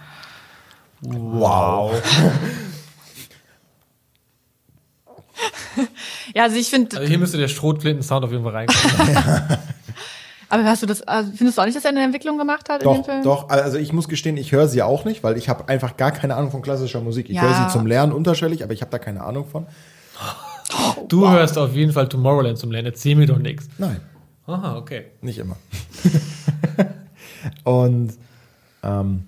[1.01, 2.01] Wow.
[6.35, 9.17] Ja, also ich finde, Also hier müsste der Schrotflinten-Sound auf jeden Fall reinkommen.
[10.49, 12.83] aber hast du das, also findest du auch nicht, dass er eine Entwicklung gemacht hat
[12.83, 13.23] in dem Doch, Film?
[13.25, 13.49] doch.
[13.49, 16.37] Also ich muss gestehen, ich höre sie auch nicht, weil ich habe einfach gar keine
[16.37, 17.29] Ahnung von klassischer Musik.
[17.31, 17.43] Ich Ja.
[17.43, 19.67] höre sie zum Lernen unterschwellig, aber ich habe da keine Ahnung von.
[21.09, 22.87] Du hörst auf jeden Fall Tomorrowland zum Lernen.
[22.87, 23.69] Erzähl mir doch nichts.
[23.77, 24.01] Nein,
[24.47, 25.05] Aha, okay.
[25.21, 25.57] nicht immer.
[27.65, 28.15] Und
[28.83, 29.25] ähm,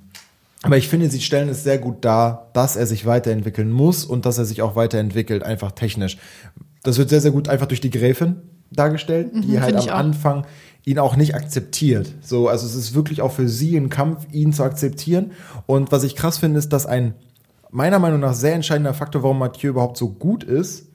[0.64, 4.24] aber ich finde, sie stellen es sehr gut dar, dass er sich weiterentwickeln muss und
[4.24, 6.16] dass er sich auch weiterentwickelt, einfach technisch.
[6.82, 8.36] Das wird sehr, sehr gut einfach durch die Gräfin
[8.72, 9.88] dargestellt, die halt am.
[9.90, 10.46] Anfang
[10.86, 12.14] ihn auch nicht akzeptiert.
[12.22, 15.32] So, also es ist wirklich auch für sie ein Kampf, ihn zu akzeptieren.
[15.66, 17.12] Und was ich krass finde, ist, dass ein
[17.70, 20.88] meiner Meinung nach sehr entscheidender Faktor, warum Mathieu überhaupt so gut ist,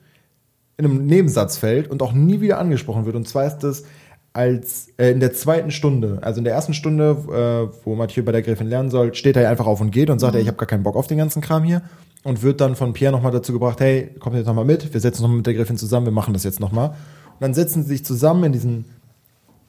[0.78, 3.14] in einem Nebensatz fällt und auch nie wieder angesprochen wird.
[3.14, 3.84] Und zwar ist das
[4.32, 8.32] als äh, in der zweiten Stunde, also in der ersten Stunde, äh, wo Mathieu bei
[8.32, 10.56] der Gräfin lernen soll, steht er einfach auf und geht und sagt, ey, ich habe
[10.56, 11.82] gar keinen Bock auf den ganzen Kram hier
[12.22, 15.18] und wird dann von Pierre nochmal dazu gebracht, hey, komm jetzt nochmal mit, wir setzen
[15.18, 16.90] uns nochmal mit der Gräfin zusammen, wir machen das jetzt nochmal.
[16.90, 18.84] Und dann setzen sie sich zusammen in diesen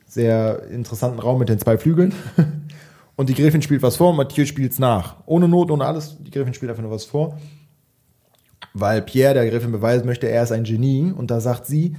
[0.05, 2.13] sehr interessanten Raum mit den zwei Flügeln
[3.15, 5.15] und die Gräfin spielt was vor und Mathieu spielt's nach.
[5.25, 7.37] Ohne Not, ohne alles, die Gräfin spielt einfach nur was vor
[8.73, 11.11] weil Pierre der Gräfin beweisen möchte, er ist ein Genie.
[11.11, 11.95] Und da sagt sie,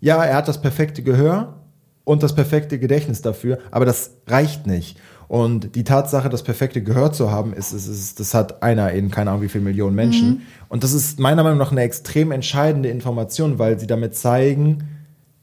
[0.00, 1.59] ja, er hat das perfekte Gehör
[2.04, 4.98] und das perfekte Gedächtnis dafür, aber das reicht nicht.
[5.28, 9.12] Und die Tatsache, das perfekte Gehör zu haben, ist, ist, ist das hat einer in
[9.12, 10.42] keine Ahnung wie viele Millionen Menschen.
[10.68, 14.88] Und das ist meiner Meinung nach eine extrem entscheidende Information, weil sie damit zeigen,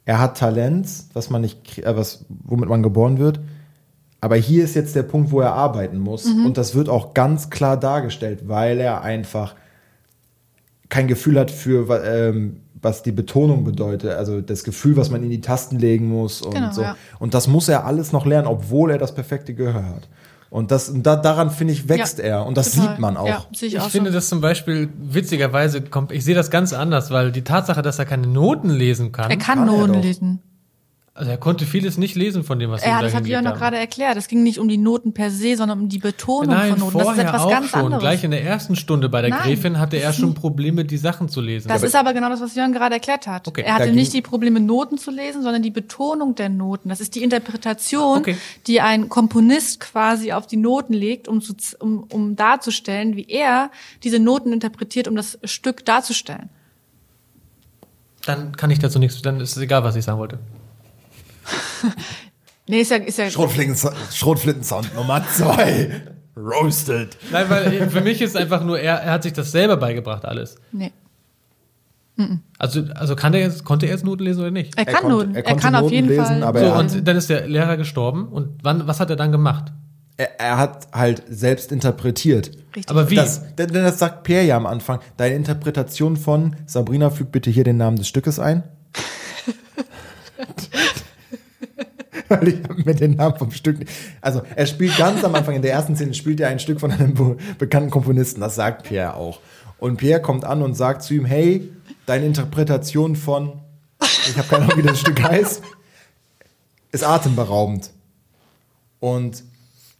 [0.03, 3.39] er hat Talent, was man nicht, äh, was, womit man geboren wird.
[4.19, 6.25] Aber hier ist jetzt der Punkt, wo er arbeiten muss.
[6.25, 9.55] Und das wird auch ganz klar dargestellt, weil er einfach
[10.89, 15.29] kein Gefühl hat für ähm, was die Betonung bedeutet, also das Gefühl, was man in
[15.29, 16.81] die Tasten legen muss und Genau, so.
[16.81, 16.95] ja.
[17.19, 20.07] Und das muss er alles noch lernen, obwohl er das perfekte Gehör hat.
[20.49, 22.89] Und das, und da, daran finde ich wächst Ja, er und das total.
[22.91, 23.27] sieht man auch.
[23.27, 24.17] Ja, ich, Ich auch finde so.
[24.17, 28.05] das zum Beispiel witzigerweise, kommt, ich sehe das ganz anders, weil die Tatsache, dass er
[28.05, 30.39] keine Noten lesen kann, Er kann Kann Noten lesen.
[31.17, 33.43] Also er konnte vieles nicht lesen von dem, was sie Ja, da das hat Jörn
[33.43, 34.17] noch gerade erklärt.
[34.17, 36.97] Es ging nicht um die Noten per se, sondern um die Betonung Nein, von Noten.
[36.99, 37.79] Das ist etwas auch ganz schon.
[37.79, 38.01] anderes.
[38.01, 41.27] Gleich in der ersten Stunde bei der Nein, Gräfin hatte er schon Probleme, die Sachen
[41.27, 41.69] zu lesen.
[41.69, 43.47] Das ist aber genau das, was Jörn gerade erklärt hat.
[43.47, 43.63] Okay.
[43.65, 46.89] er hatte nicht die Probleme, Noten zu lesen, sondern die Betonung der Noten.
[46.89, 48.37] Das ist die Interpretation, Okay.
[48.67, 53.71] die ein Komponist quasi auf die Noten legt, um, zu, um, um darzustellen, wie er
[54.03, 56.49] diese Noten interpretiert, um das Stück darzustellen.
[58.25, 60.37] Dann kann ich dazu nichts, dann ist es egal, was ich sagen wollte.
[62.69, 66.01] Nee, ist ja, ist ja Schrotflinten- Schrotflinten-Sound Nummer zwei.
[66.35, 67.15] Roasted.
[67.31, 70.55] Nein, weil für mich ist einfach nur, er, er hat sich das selber beigebracht, alles.
[70.73, 70.91] nee.
[72.57, 74.75] Also, also kann der jetzt, konnte er jetzt Noten lesen oder nicht?
[74.75, 75.35] Er Er kann konnte- Noten.
[75.35, 76.43] er Er, kann auf Noten jeden lesen, Fall.
[76.43, 78.27] aber So, er hat- und dann ist der Lehrer gestorben.
[78.27, 79.71] Und wann, was hat er dann gemacht?
[80.17, 82.47] Er, er hat halt selbst interpretiert.
[82.75, 82.89] Richtig.
[82.89, 83.15] Aber wie?
[83.15, 84.99] Das, denn denn das sagt Pierre ja am Anfang.
[85.17, 88.63] Deine Interpretation von Sabrina fügt bitte hier den Namen des Stückes ein.
[92.41, 93.79] Weil ich hab mir den Namen vom Stück.
[93.79, 96.79] nicht- Also er spielt ganz am Anfang in der ersten Szene spielt er ein Stück
[96.79, 98.41] von einem be- bekannten Komponisten.
[98.41, 99.39] Das sagt Pierre auch.
[99.79, 101.69] Und Pierre kommt an und sagt zu ihm: Hey,
[102.05, 103.53] deine Interpretation von
[104.29, 105.61] ich habe keine Ahnung, wie das Stück heißt,
[106.91, 107.91] ist atemberaubend.
[108.99, 109.43] Und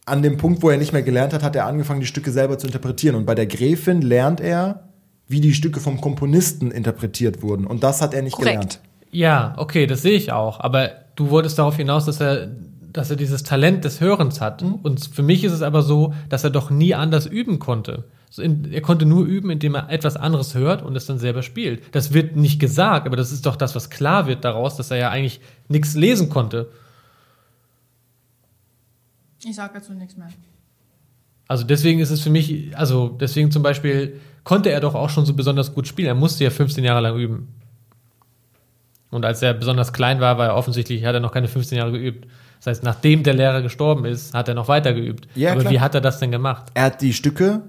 [0.06, 2.58] an dem Punkt, wo er nicht mehr gelernt hat, hat er angefangen, die Stücke selber
[2.58, 3.14] zu interpretieren.
[3.16, 4.88] Und bei der Gräfin lernt er,
[5.28, 7.66] wie die Stücke vom Komponisten interpretiert wurden.
[7.66, 8.50] Und das hat er nicht Korrekt.
[8.52, 8.80] gelernt.
[9.10, 10.60] Ja, okay, das sehe ich auch.
[10.60, 12.46] Aber du wolltest darauf hinaus, dass er,
[12.92, 14.62] dass er dieses Talent des Hörens hat.
[14.62, 18.04] Und für mich ist es aber so, dass er doch nie anders üben konnte.
[18.38, 21.82] Er konnte nur üben, indem er etwas anderes hört und es dann selber spielt.
[21.92, 24.98] Das wird nicht gesagt, aber das ist doch das, was klar wird daraus, dass er
[24.98, 26.68] ja eigentlich nichts lesen konnte.
[29.44, 30.28] Ich sage dazu nichts mehr.
[31.48, 35.26] Also deswegen ist es für mich, also deswegen zum Beispiel konnte er doch auch schon
[35.26, 36.08] so besonders gut spielen.
[36.08, 37.48] Er musste ja 15 Jahre lang üben.
[39.10, 41.92] Und als er besonders klein war, war er offensichtlich, hat er noch keine 15 Jahre
[41.92, 42.26] geübt.
[42.58, 45.28] Das heißt, nachdem der Lehrer gestorben ist, hat er noch weiter geübt.
[45.34, 45.72] Ja, Aber klar.
[45.72, 46.66] wie hat er das denn gemacht?
[46.74, 47.62] Er hat die Stücke,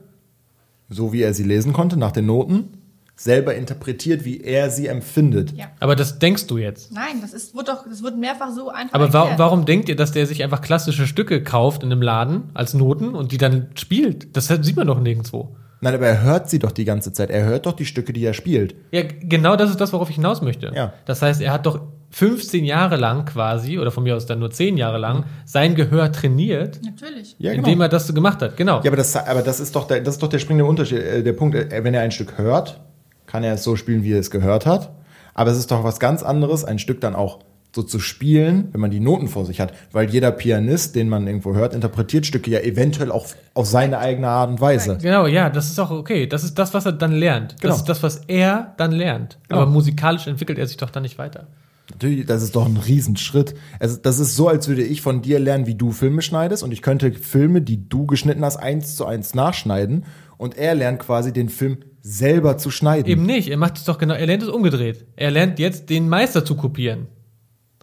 [0.89, 2.79] so wie er sie lesen konnte, nach den Noten,
[3.15, 5.51] selber interpretiert, wie er sie empfindet.
[5.55, 5.65] Ja.
[5.79, 6.93] Aber das denkst du jetzt.
[6.93, 8.95] Nein, das ist, wird doch, das wird mehrfach so einfach.
[8.95, 12.49] Aber wa warum denkt ihr, dass der sich einfach klassische Stücke kauft in einem Laden
[12.53, 14.35] als Noten und die dann spielt?
[14.35, 15.55] Das sieht man doch nirgendwo.
[15.81, 17.29] Nein, aber er hört sie doch die ganze Zeit.
[17.29, 18.75] Er hört doch die Stücke, die er spielt.
[18.91, 20.71] Ja, genau das ist das, worauf ich hinaus möchte.
[20.75, 20.93] Ja.
[21.05, 21.79] Das heißt, er hat doch
[22.11, 26.11] 15 Jahre lang quasi, oder von mir aus dann nur 10 Jahre lang, sein Gehör
[26.11, 27.35] trainiert, Natürlich.
[27.39, 28.57] Ja, indem er das so gemacht hat.
[28.57, 28.81] Genau.
[28.81, 30.99] Ja, aber das, aber das ist doch der, das ist doch der springende Unterschied.
[30.99, 32.81] Äh, Der Punkt, äh, wenn er ein Stück hört,
[33.25, 34.91] kann er es so spielen, wie er es gehört hat.
[35.35, 37.39] Aber es ist doch was ganz anderes, ein Stück dann auch
[37.75, 39.73] so zu spielen, wenn man die Noten vor sich hat.
[39.91, 44.27] Weil jeder Pianist, den man irgendwo hört, interpretiert Stücke ja eventuell auch auf seine eigene
[44.27, 44.97] Art und Weise.
[45.01, 46.25] Genau, ja, das ist auch okay.
[46.25, 47.57] Das ist das, was er dann lernt.
[47.59, 47.71] Genau.
[47.71, 49.37] Das ist das, was er dann lernt.
[49.47, 49.61] Genau.
[49.61, 51.47] Aber musikalisch entwickelt er sich doch dann nicht weiter.
[51.91, 53.55] Natürlich, das ist doch ein Riesenschritt.
[53.79, 56.71] Also, das ist so, als würde ich von dir lernen, wie du Filme schneidest und
[56.71, 60.05] ich könnte Filme, die du geschnitten hast, eins zu eins nachschneiden
[60.37, 63.07] und er lernt quasi den Film selber zu schneiden.
[63.07, 63.49] Eben nicht.
[63.49, 64.13] Er macht es doch genau.
[64.13, 65.05] Er lernt es umgedreht.
[65.15, 67.07] Er lernt jetzt den Meister zu kopieren.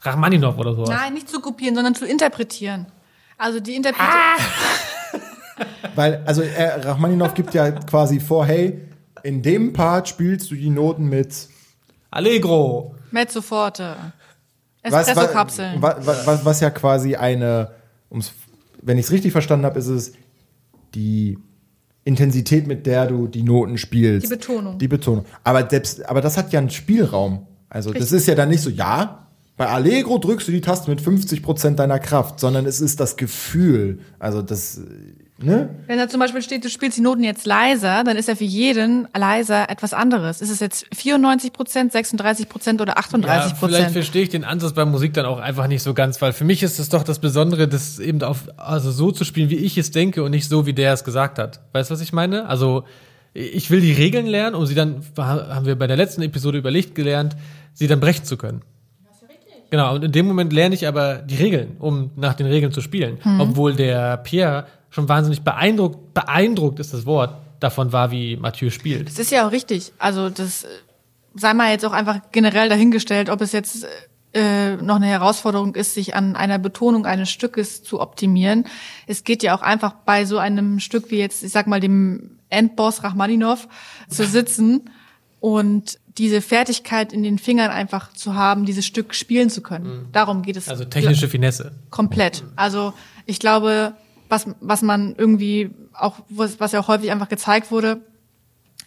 [0.06, 0.88] Rachmaninov oder sowas.
[0.88, 2.86] Nein, nicht zu kopieren, sondern zu interpretieren.
[3.38, 4.14] Also die Interpretation.
[5.94, 8.80] Weil, also er, Rachmaninov gibt ja quasi vor, hey,
[9.22, 11.48] in dem Part spielst du die Noten mit
[12.10, 12.94] Allegro.
[13.10, 13.96] Mezzo forte.
[14.82, 15.82] was, was, Espresso-Kapseln.
[15.82, 17.70] was, was, was ja quasi eine,
[18.08, 18.32] um's,
[18.82, 20.12] wenn ich es richtig verstanden habe, ist es
[20.94, 21.38] die
[22.04, 24.26] Intensität, mit der du die Noten spielst.
[24.26, 24.78] Die Betonung.
[24.78, 25.24] Die Betonung.
[25.42, 27.46] Aber selbst, aber das hat ja einen Spielraum.
[27.68, 29.25] Also das ist ja dann nicht so, ja,
[29.56, 33.16] bei Allegro drückst du die Taste mit 50 Prozent deiner Kraft, sondern es ist das
[33.16, 34.00] Gefühl.
[34.18, 34.80] Also das,
[35.38, 35.70] ne?
[35.86, 38.44] Wenn da zum Beispiel steht, du spielst die Noten jetzt leiser, dann ist ja für
[38.44, 40.42] jeden leiser etwas anderes.
[40.42, 43.92] Ist es jetzt 94 Prozent, 36 Prozent oder Ja, 38 vielleicht Prozent?
[43.92, 46.62] verstehe ich den Ansatz bei Musik dann auch einfach nicht so ganz, weil für mich
[46.62, 49.90] ist es doch das Besondere, das eben auf, also so zu spielen, wie ich es
[49.90, 51.60] denke und nicht so, wie der es gesagt hat.
[51.72, 52.46] Weißt du, was ich meine?
[52.46, 52.84] Also,
[53.32, 56.70] ich will die Regeln lernen, um sie dann, haben wir bei der letzten Episode über
[56.70, 57.36] Licht gelernt,
[57.74, 58.62] sie dann brechen zu können.
[59.70, 62.80] Genau, und in dem Moment lerne ich aber die Regeln, um nach den Regeln zu
[62.80, 63.18] spielen.
[63.38, 69.08] Obwohl der Pierre schon wahnsinnig beeindruckt, beeindruckt ist das Wort, davon war, wie Mathieu spielt.
[69.08, 69.92] Das ist ja auch richtig.
[69.98, 70.68] Also das äh,
[71.34, 73.86] sei mal jetzt auch einfach generell dahingestellt, ob es jetzt
[74.32, 78.64] äh, noch eine Herausforderung ist, sich an einer Betonung eines Stückes zu optimieren.
[79.06, 82.38] Es geht ja auch einfach bei so einem Stück wie jetzt, ich sag mal, dem
[82.48, 83.68] Endboss Rachmaninov
[84.08, 84.90] zu sitzen
[85.46, 90.08] und diese Fertigkeit in den Fingern einfach zu haben, dieses Stück spielen zu können.
[90.10, 90.68] Darum geht es.
[90.68, 91.70] Also technische Finesse.
[91.90, 92.42] Komplett.
[92.56, 92.94] Also
[93.26, 93.94] ich glaube,
[94.28, 98.00] was, was man irgendwie auch, was, was ja auch häufig einfach gezeigt wurde,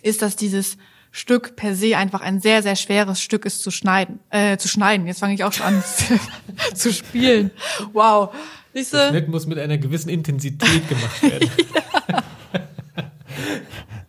[0.01, 0.75] ist, dass dieses
[1.11, 4.19] Stück per se einfach ein sehr, sehr schweres Stück ist zu schneiden.
[4.29, 5.07] Äh, zu schneiden.
[5.07, 5.83] Jetzt fange ich auch schon an
[6.73, 7.51] zu spielen.
[7.93, 8.35] Wow.
[8.73, 9.09] Siehst Der du?
[9.11, 11.49] Schnitt muss mit einer gewissen Intensität gemacht werden.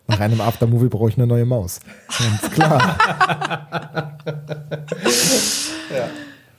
[0.11, 1.79] Nach einem Aftermovie brauche ich eine neue Maus.
[2.19, 2.97] Ganz klar.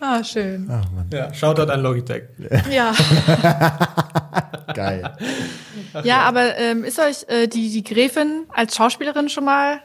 [0.04, 0.66] Ah, schön.
[0.68, 2.24] Ach man, Ja, Shoutout an Logitech.
[2.72, 2.92] Ja.
[4.74, 5.16] geil.
[6.02, 9.78] Ja, aber ähm, ist euch äh, die, die Gräfin als Schauspielerin schon mal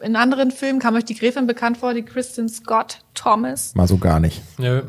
[0.00, 3.74] in anderen Filmen, kam euch die Gräfin bekannt vor, die Kristen Scott Thomas?
[3.74, 4.40] Mal so gar nicht.
[4.58, 4.82] Nö.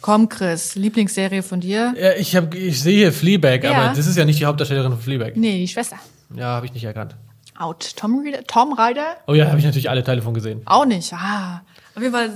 [0.00, 1.94] Komm, Chris, Lieblingsserie von dir?
[1.96, 3.72] Ja, ich, hab, ich sehe hier Fleabag, Ja.
[3.74, 5.36] aber das ist ja nicht die Hauptdarstellerin von Fleabag.
[5.36, 5.96] Nee, die Schwester.
[6.34, 7.14] Ja, habe ich nicht erkannt.
[7.58, 7.96] Out.
[7.96, 8.44] Tom Rider?
[8.44, 9.16] Tom Rider?
[9.26, 10.62] Oh ja, habe ich natürlich alle Teile von gesehen.
[10.66, 11.12] Auch nicht.
[11.12, 11.62] Ah.
[11.94, 12.30] Auf jeden Fall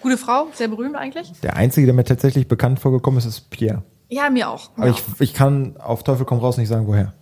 [0.00, 1.32] gute Frau, sehr berühmt eigentlich.
[1.42, 3.82] Der einzige, der mir tatsächlich bekannt vorgekommen ist, ist Pierre.
[4.08, 4.70] Ja, mir auch.
[4.76, 7.14] Aber ich, ich kann auf Teufel komm raus nicht sagen, woher.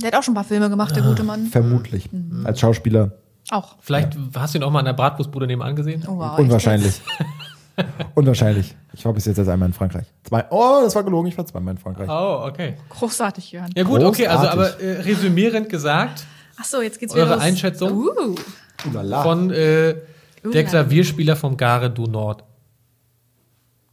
[0.00, 1.46] Der hat auch schon ein paar Filme gemacht, der gute Mann.
[1.46, 2.08] Vermutlich.
[2.44, 3.12] Als Schauspieler
[3.50, 3.76] Auch.
[3.80, 6.04] Vielleicht hast du ihn auch mal an der Bratwurstbude nebenan gesehen.
[6.06, 7.00] Oh, wow, unwahrscheinlich.
[8.14, 8.74] Unwahrscheinlich.
[8.92, 10.06] Ich war bis jetzt erst einmal in Frankreich.
[10.24, 12.08] Zwei, oh, das war gelogen, ich war zweimal in Frankreich.
[12.08, 12.74] Oh, okay.
[12.88, 13.70] Großartig, Jörn.
[13.76, 14.74] Ja gut, okay, also Großartig.
[14.74, 16.24] aber äh, resümierend gesagt,
[16.60, 17.44] Ach so, jetzt geht's Eure wieder los.
[17.44, 17.92] Einschätzung?
[17.92, 18.34] Uh.
[19.22, 19.94] Von äh,
[20.44, 20.64] Uh, der.
[20.64, 22.44] Klavierspieler vom Gare du Nord.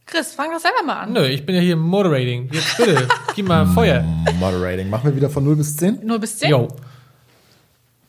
[0.06, 1.12] Chris, fang doch selber mal an.
[1.12, 2.48] Nö, ich bin ja hier moderating.
[2.52, 4.02] Jetzt bitte, gib mal Feuer.
[4.38, 4.88] Moderating.
[4.88, 6.06] Machen wir wieder von 0 bis 10?
[6.06, 6.50] Nur bis 10?
[6.50, 6.68] Jo,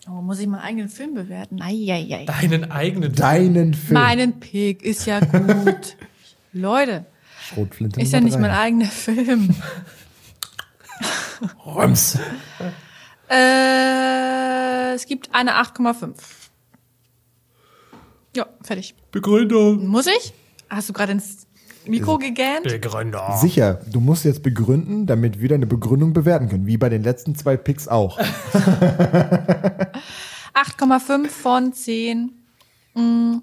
[0.10, 1.62] Oh, muss ich meinen eigenen Film bewerten?
[1.62, 2.26] Eieiei.
[2.26, 3.14] deinen eigenen.
[3.14, 3.94] Deinen Film.
[4.00, 5.98] Meinen Pick ist ja gut.
[6.54, 7.06] Leute,
[7.42, 9.54] Schrotflinte ist ja nicht mein eigener Film.
[11.66, 12.18] Röms.
[13.30, 16.14] Äh, es gibt eine 8,5.
[18.36, 18.96] Ja, fertig.
[19.12, 19.88] Begründung.
[19.88, 20.34] Muss ich?
[20.70, 21.48] Hast du gerade ins
[21.88, 22.64] Mikro gegähnt?
[22.64, 23.38] Begründung.
[23.38, 26.68] Sicher, du musst jetzt begründen, damit wir deine Begründung bewerten können.
[26.68, 28.20] Wie bei den letzten zwei Picks auch.
[30.54, 32.32] 8,5 von 10.
[32.94, 33.38] Mm.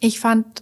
[0.00, 0.61] Ich fand,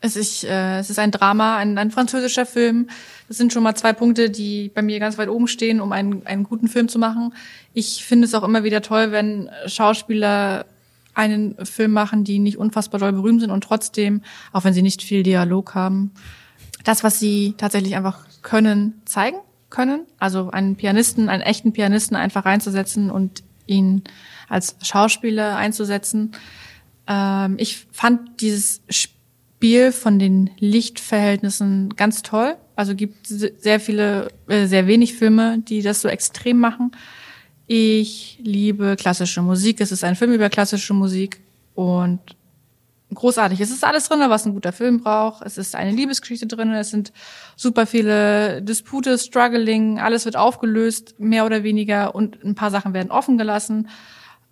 [0.00, 2.88] es ist, äh, es ist ein Drama, ein, ein französischer Film.
[3.28, 6.26] Das sind schon mal zwei Punkte, die bei mir ganz weit oben stehen, um einen,
[6.26, 7.34] einen guten Film zu machen.
[7.74, 10.64] Ich finde es auch immer wieder toll, wenn Schauspieler
[11.14, 14.22] einen Film machen, die nicht unfassbar doll berühmt sind und trotzdem,
[14.52, 16.12] auch wenn sie nicht viel Dialog haben,
[16.84, 19.38] das, was sie tatsächlich einfach können, zeigen
[19.68, 20.06] können.
[20.18, 24.02] Also einen Pianisten, einen echten Pianisten einfach reinzusetzen und ihn
[24.48, 26.32] als Schauspieler einzusetzen.
[27.06, 29.19] Ähm, ich fand dieses Spiel
[29.92, 32.56] von den Lichtverhältnissen ganz toll.
[32.76, 36.92] Also gibt se- sehr viele, äh, sehr wenig Filme, die das so extrem machen.
[37.66, 39.80] Ich liebe klassische Musik.
[39.80, 41.40] Es ist ein Film über klassische Musik
[41.74, 42.20] und
[43.12, 43.60] großartig.
[43.60, 45.42] Es ist alles drin, was ein guter Film braucht.
[45.44, 46.72] Es ist eine Liebesgeschichte drin.
[46.72, 47.12] Es sind
[47.54, 49.98] super viele Dispute, Struggling.
[50.00, 52.14] Alles wird aufgelöst, mehr oder weniger.
[52.14, 53.88] Und ein paar Sachen werden offen gelassen.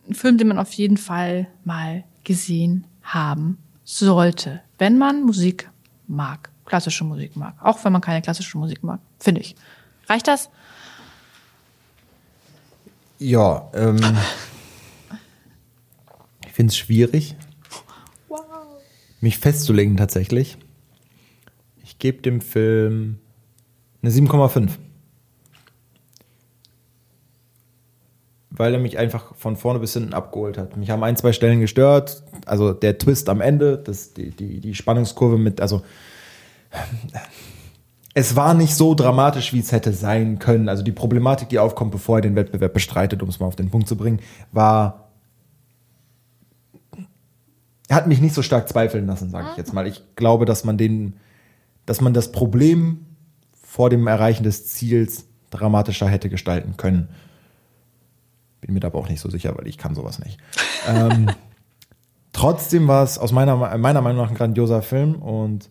[0.08, 5.70] Ein Film, den man auf jeden Fall mal gesehen haben sollte, wenn man Musik
[6.06, 7.54] mag, klassische Musik mag.
[7.62, 9.56] Auch wenn man keine klassische Musik mag, finde ich.
[10.08, 10.48] Reicht das?
[13.18, 13.98] Ja, ähm,
[16.46, 17.34] ich finde es schwierig,
[19.20, 20.56] mich festzulegen tatsächlich.
[21.82, 23.18] Ich gebe dem Film
[24.02, 24.70] eine 7,5.
[28.58, 30.76] Weil er mich einfach von vorne bis hinten abgeholt hat.
[30.76, 32.22] Mich haben ein, zwei Stellen gestört.
[32.44, 35.82] Also der Twist am Ende, das, die, die, die Spannungskurve mit, also
[38.14, 40.68] es war nicht so dramatisch, wie es hätte sein können.
[40.68, 43.70] Also die Problematik, die aufkommt, bevor er den Wettbewerb bestreitet, um es mal auf den
[43.70, 45.10] Punkt zu bringen, war.
[47.90, 49.86] Hat mich nicht so stark zweifeln lassen, sage ich jetzt mal.
[49.86, 51.14] Ich glaube, dass man den,
[51.86, 53.06] dass man das Problem
[53.62, 57.08] vor dem Erreichen des Ziels dramatischer hätte gestalten können.
[58.60, 60.38] Bin mir da aber auch nicht so sicher, weil ich kann sowas nicht.
[60.88, 61.30] ähm,
[62.32, 65.70] trotzdem war es aus meiner, meiner Meinung nach ein grandioser Film und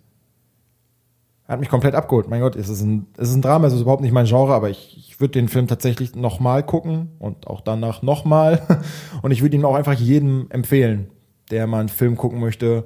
[1.48, 2.28] hat mich komplett abgeholt.
[2.28, 4.54] Mein Gott, es ist ein, es ist ein Drama, es ist überhaupt nicht mein Genre,
[4.54, 8.62] aber ich, ich würde den Film tatsächlich nochmal gucken und auch danach nochmal.
[9.22, 11.10] Und ich würde ihn auch einfach jedem empfehlen,
[11.50, 12.86] der mal einen Film gucken möchte,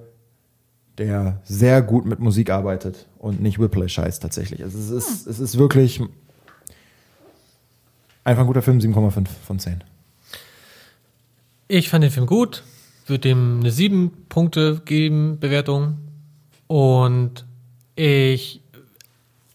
[0.97, 4.59] der sehr gut mit Musik arbeitet und nicht Whiplash heißt tatsächlich.
[4.59, 6.01] Es ist, es ist wirklich
[8.23, 9.83] einfach ein guter Film, 7,5 von 10.
[11.73, 12.63] Ich fand den Film gut,
[13.07, 15.99] würde dem eine 7 Punkte geben, Bewertung.
[16.67, 17.45] Und
[17.95, 18.59] ich,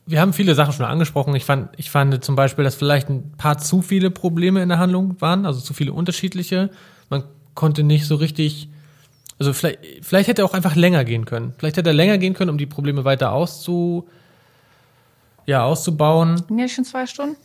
[0.07, 1.35] wir haben viele Sachen schon angesprochen.
[1.35, 4.79] Ich fand, ich fand zum Beispiel, dass vielleicht ein paar zu viele Probleme in der
[4.79, 6.71] Handlung waren, also zu viele unterschiedliche.
[7.11, 7.23] Man
[7.55, 8.71] konnte nicht so richtig,
[9.39, 11.53] also vielleicht, vielleicht hätte er auch einfach länger gehen können.
[11.59, 14.09] Vielleicht hätte er länger gehen können, um die Probleme weiter auszu,
[15.45, 16.43] ja, auszubauen.
[16.57, 17.37] Ja schon zwei Stunden?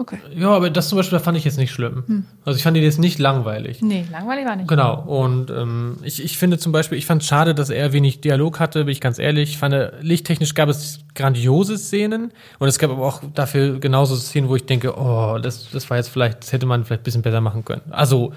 [0.00, 0.18] Okay.
[0.34, 2.24] Ja, aber das zum Beispiel, da fand ich jetzt nicht schlimm.
[2.46, 3.82] Also ich fand ihn jetzt nicht langweilig.
[3.82, 4.66] Nee, langweilig war nicht.
[4.66, 8.22] Genau, und ähm, ich, ich finde zum Beispiel, ich fand es schade, dass er wenig
[8.22, 9.50] Dialog hatte, bin ich ganz ehrlich.
[9.50, 14.48] Ich fand, lichttechnisch gab es grandiose Szenen und es gab aber auch dafür genauso Szenen,
[14.48, 17.22] wo ich denke, oh, das, das war jetzt vielleicht, das hätte man vielleicht ein bisschen
[17.22, 17.82] besser machen können.
[17.90, 18.32] Also,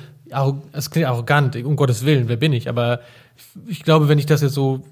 [0.74, 2.68] es klingt arrogant, um Gottes Willen, wer bin ich?
[2.68, 2.99] Aber
[3.68, 4.84] ich glaube, wenn ich das jetzt so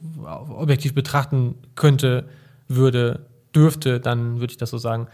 [0.57, 2.29] objektiv betrachten könnte,
[2.69, 5.07] würde, dürfte, dann würde ich das so sagen.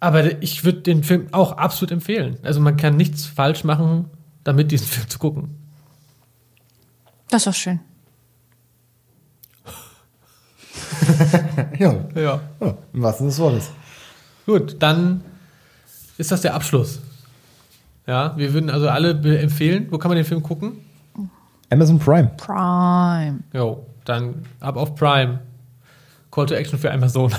[0.00, 2.38] Aber ich würde den Film auch absolut empfehlen.
[2.42, 4.10] Also man kann nichts falsch machen,
[4.44, 5.56] damit diesen Film zu gucken.
[7.30, 7.80] Das war schön.
[11.78, 12.40] Ja, Ja.
[12.60, 13.70] ja im wahrsten Sinne des Wortes.
[14.46, 15.22] Gut, dann
[16.18, 17.00] ist das der Abschluss
[18.06, 19.88] Ja, wir würden also alle empfehlen.
[19.90, 20.78] Wo kann man den Film gucken?
[21.70, 22.30] Amazon Prime.
[22.36, 23.40] Prime.
[23.52, 25.40] Jo, dann ab auf Prime.
[26.36, 27.34] Call to Action für Amazon.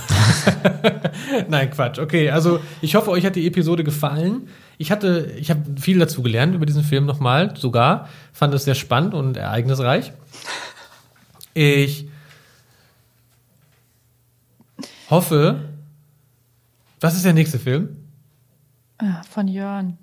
[1.50, 2.00] Nein, Quatsch.
[2.00, 4.50] Okay, also ich hoffe, euch hat die Episode gefallen.
[4.80, 8.10] Ich hatte, ich habe viel dazu gelernt über diesen Film nochmal, sogar.
[8.34, 10.14] Fand es sehr spannend und ereignisreich.
[11.54, 12.10] Ich
[15.12, 15.60] hoffe,
[17.00, 17.98] was ist der nächste Film?
[18.98, 20.00] Ah, Von Jörn.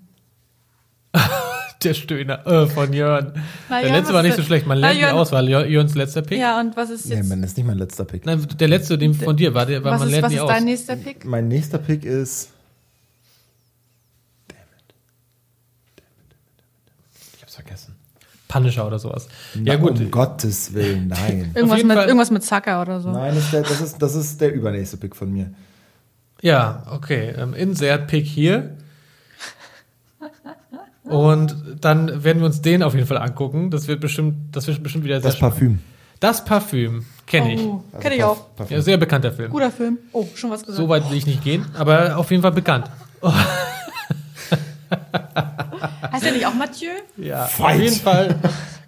[1.84, 3.32] Der Stöhner äh, von Jörn.
[3.68, 4.66] Na der ja, letzte war nicht so schlecht.
[4.66, 6.38] Man lernt ihn Jörn- aus, weil Jör- Jörns letzter Pick.
[6.38, 7.28] Ja, und was ist Nee, jetzt?
[7.28, 8.24] man, das ist nicht mein letzter Pick.
[8.26, 10.36] Nein, der letzte, den von dir war, der war was man ist, lernt was nie
[10.36, 10.48] ist aus.
[10.50, 11.24] dein nächster Pick?
[11.24, 12.50] Mein nächster Pick ist.
[17.36, 17.94] Ich hab's vergessen.
[18.48, 19.26] Punisher oder sowas.
[19.62, 21.50] Ja gut, Um Gottes Willen, nein.
[21.54, 23.10] Irgendwas jeden mit, Fall- irgendwas mit Zucker oder so.
[23.10, 25.50] nein, das ist, der, das, ist, das ist der übernächste Pick von mir.
[26.40, 27.34] ja, okay.
[27.36, 28.76] Ähm, Insert Pick hier.
[31.04, 33.70] Und dann werden wir uns den auf jeden Fall angucken.
[33.70, 35.80] Das wird bestimmt, das wird bestimmt wieder sehr Das Parfüm.
[36.20, 37.60] Das Parfüm kenne ich.
[37.60, 38.56] Oh, kenn ich auch.
[38.56, 38.76] Parfüm.
[38.76, 39.50] Ja, sehr bekannter Film.
[39.50, 39.98] Guter Film.
[40.12, 40.78] Oh, schon was gesagt.
[40.78, 42.90] So weit will ich nicht gehen, aber auf jeden Fall bekannt.
[46.12, 46.90] Heißt der nicht auch Mathieu?
[47.16, 48.38] Ja, auf jeden Fall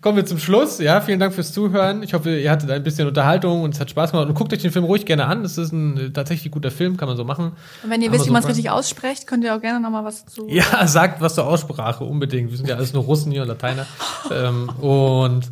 [0.06, 0.78] kommen wir zum Schluss.
[0.78, 2.04] Ja, vielen Dank fürs Zuhören.
[2.04, 4.28] Ich hoffe, ihr hattet ein bisschen Unterhaltung und es hat Spaß gemacht.
[4.28, 5.42] Und guckt euch den Film ruhig gerne an.
[5.42, 7.56] Das ist ein äh, tatsächlich guter Film, kann man so machen.
[7.82, 10.04] Und wenn ihr wisst, wie man es richtig ausspricht, könnt ihr auch gerne noch mal
[10.04, 10.46] was zu.
[10.48, 12.52] Ja, sagt was zur Aussprache, unbedingt.
[12.52, 13.84] Wir sind ja alles nur Russen hier und Lateiner.
[14.30, 15.50] ähm, und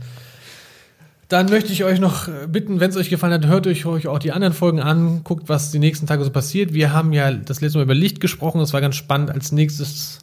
[1.27, 4.21] dann möchte ich euch noch bitten, wenn es euch gefallen hat, hört euch, euch auch
[4.21, 6.73] die anderen Folgen an, guckt, was die nächsten Tage so passiert.
[6.73, 9.33] Wir haben ja das letzte Mal über Licht gesprochen, das war ganz spannend.
[9.33, 10.21] Als nächstes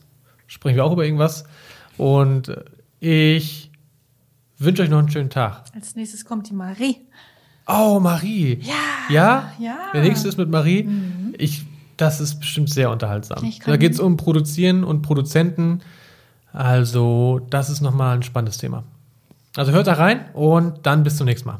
[0.48, 1.44] sprechen wir auch über irgendwas.
[1.98, 3.71] Und äh, ich
[4.64, 5.64] wünsche euch noch einen schönen Tag.
[5.74, 6.98] Als nächstes kommt die Marie.
[7.68, 8.60] Oh, Marie.
[8.62, 8.74] Ja.
[9.10, 9.54] Ja?
[9.60, 9.78] Ja.
[9.94, 10.88] Der nächste ist mit Marie.
[11.38, 11.66] Ich,
[11.98, 13.52] das ist bestimmt sehr unterhaltsam.
[13.66, 15.82] Da geht es um Produzieren und Produzenten.
[16.54, 18.84] Also, das ist nochmal ein spannendes Thema.
[19.56, 21.60] Also hört da rein und dann bis zum nächsten Mal.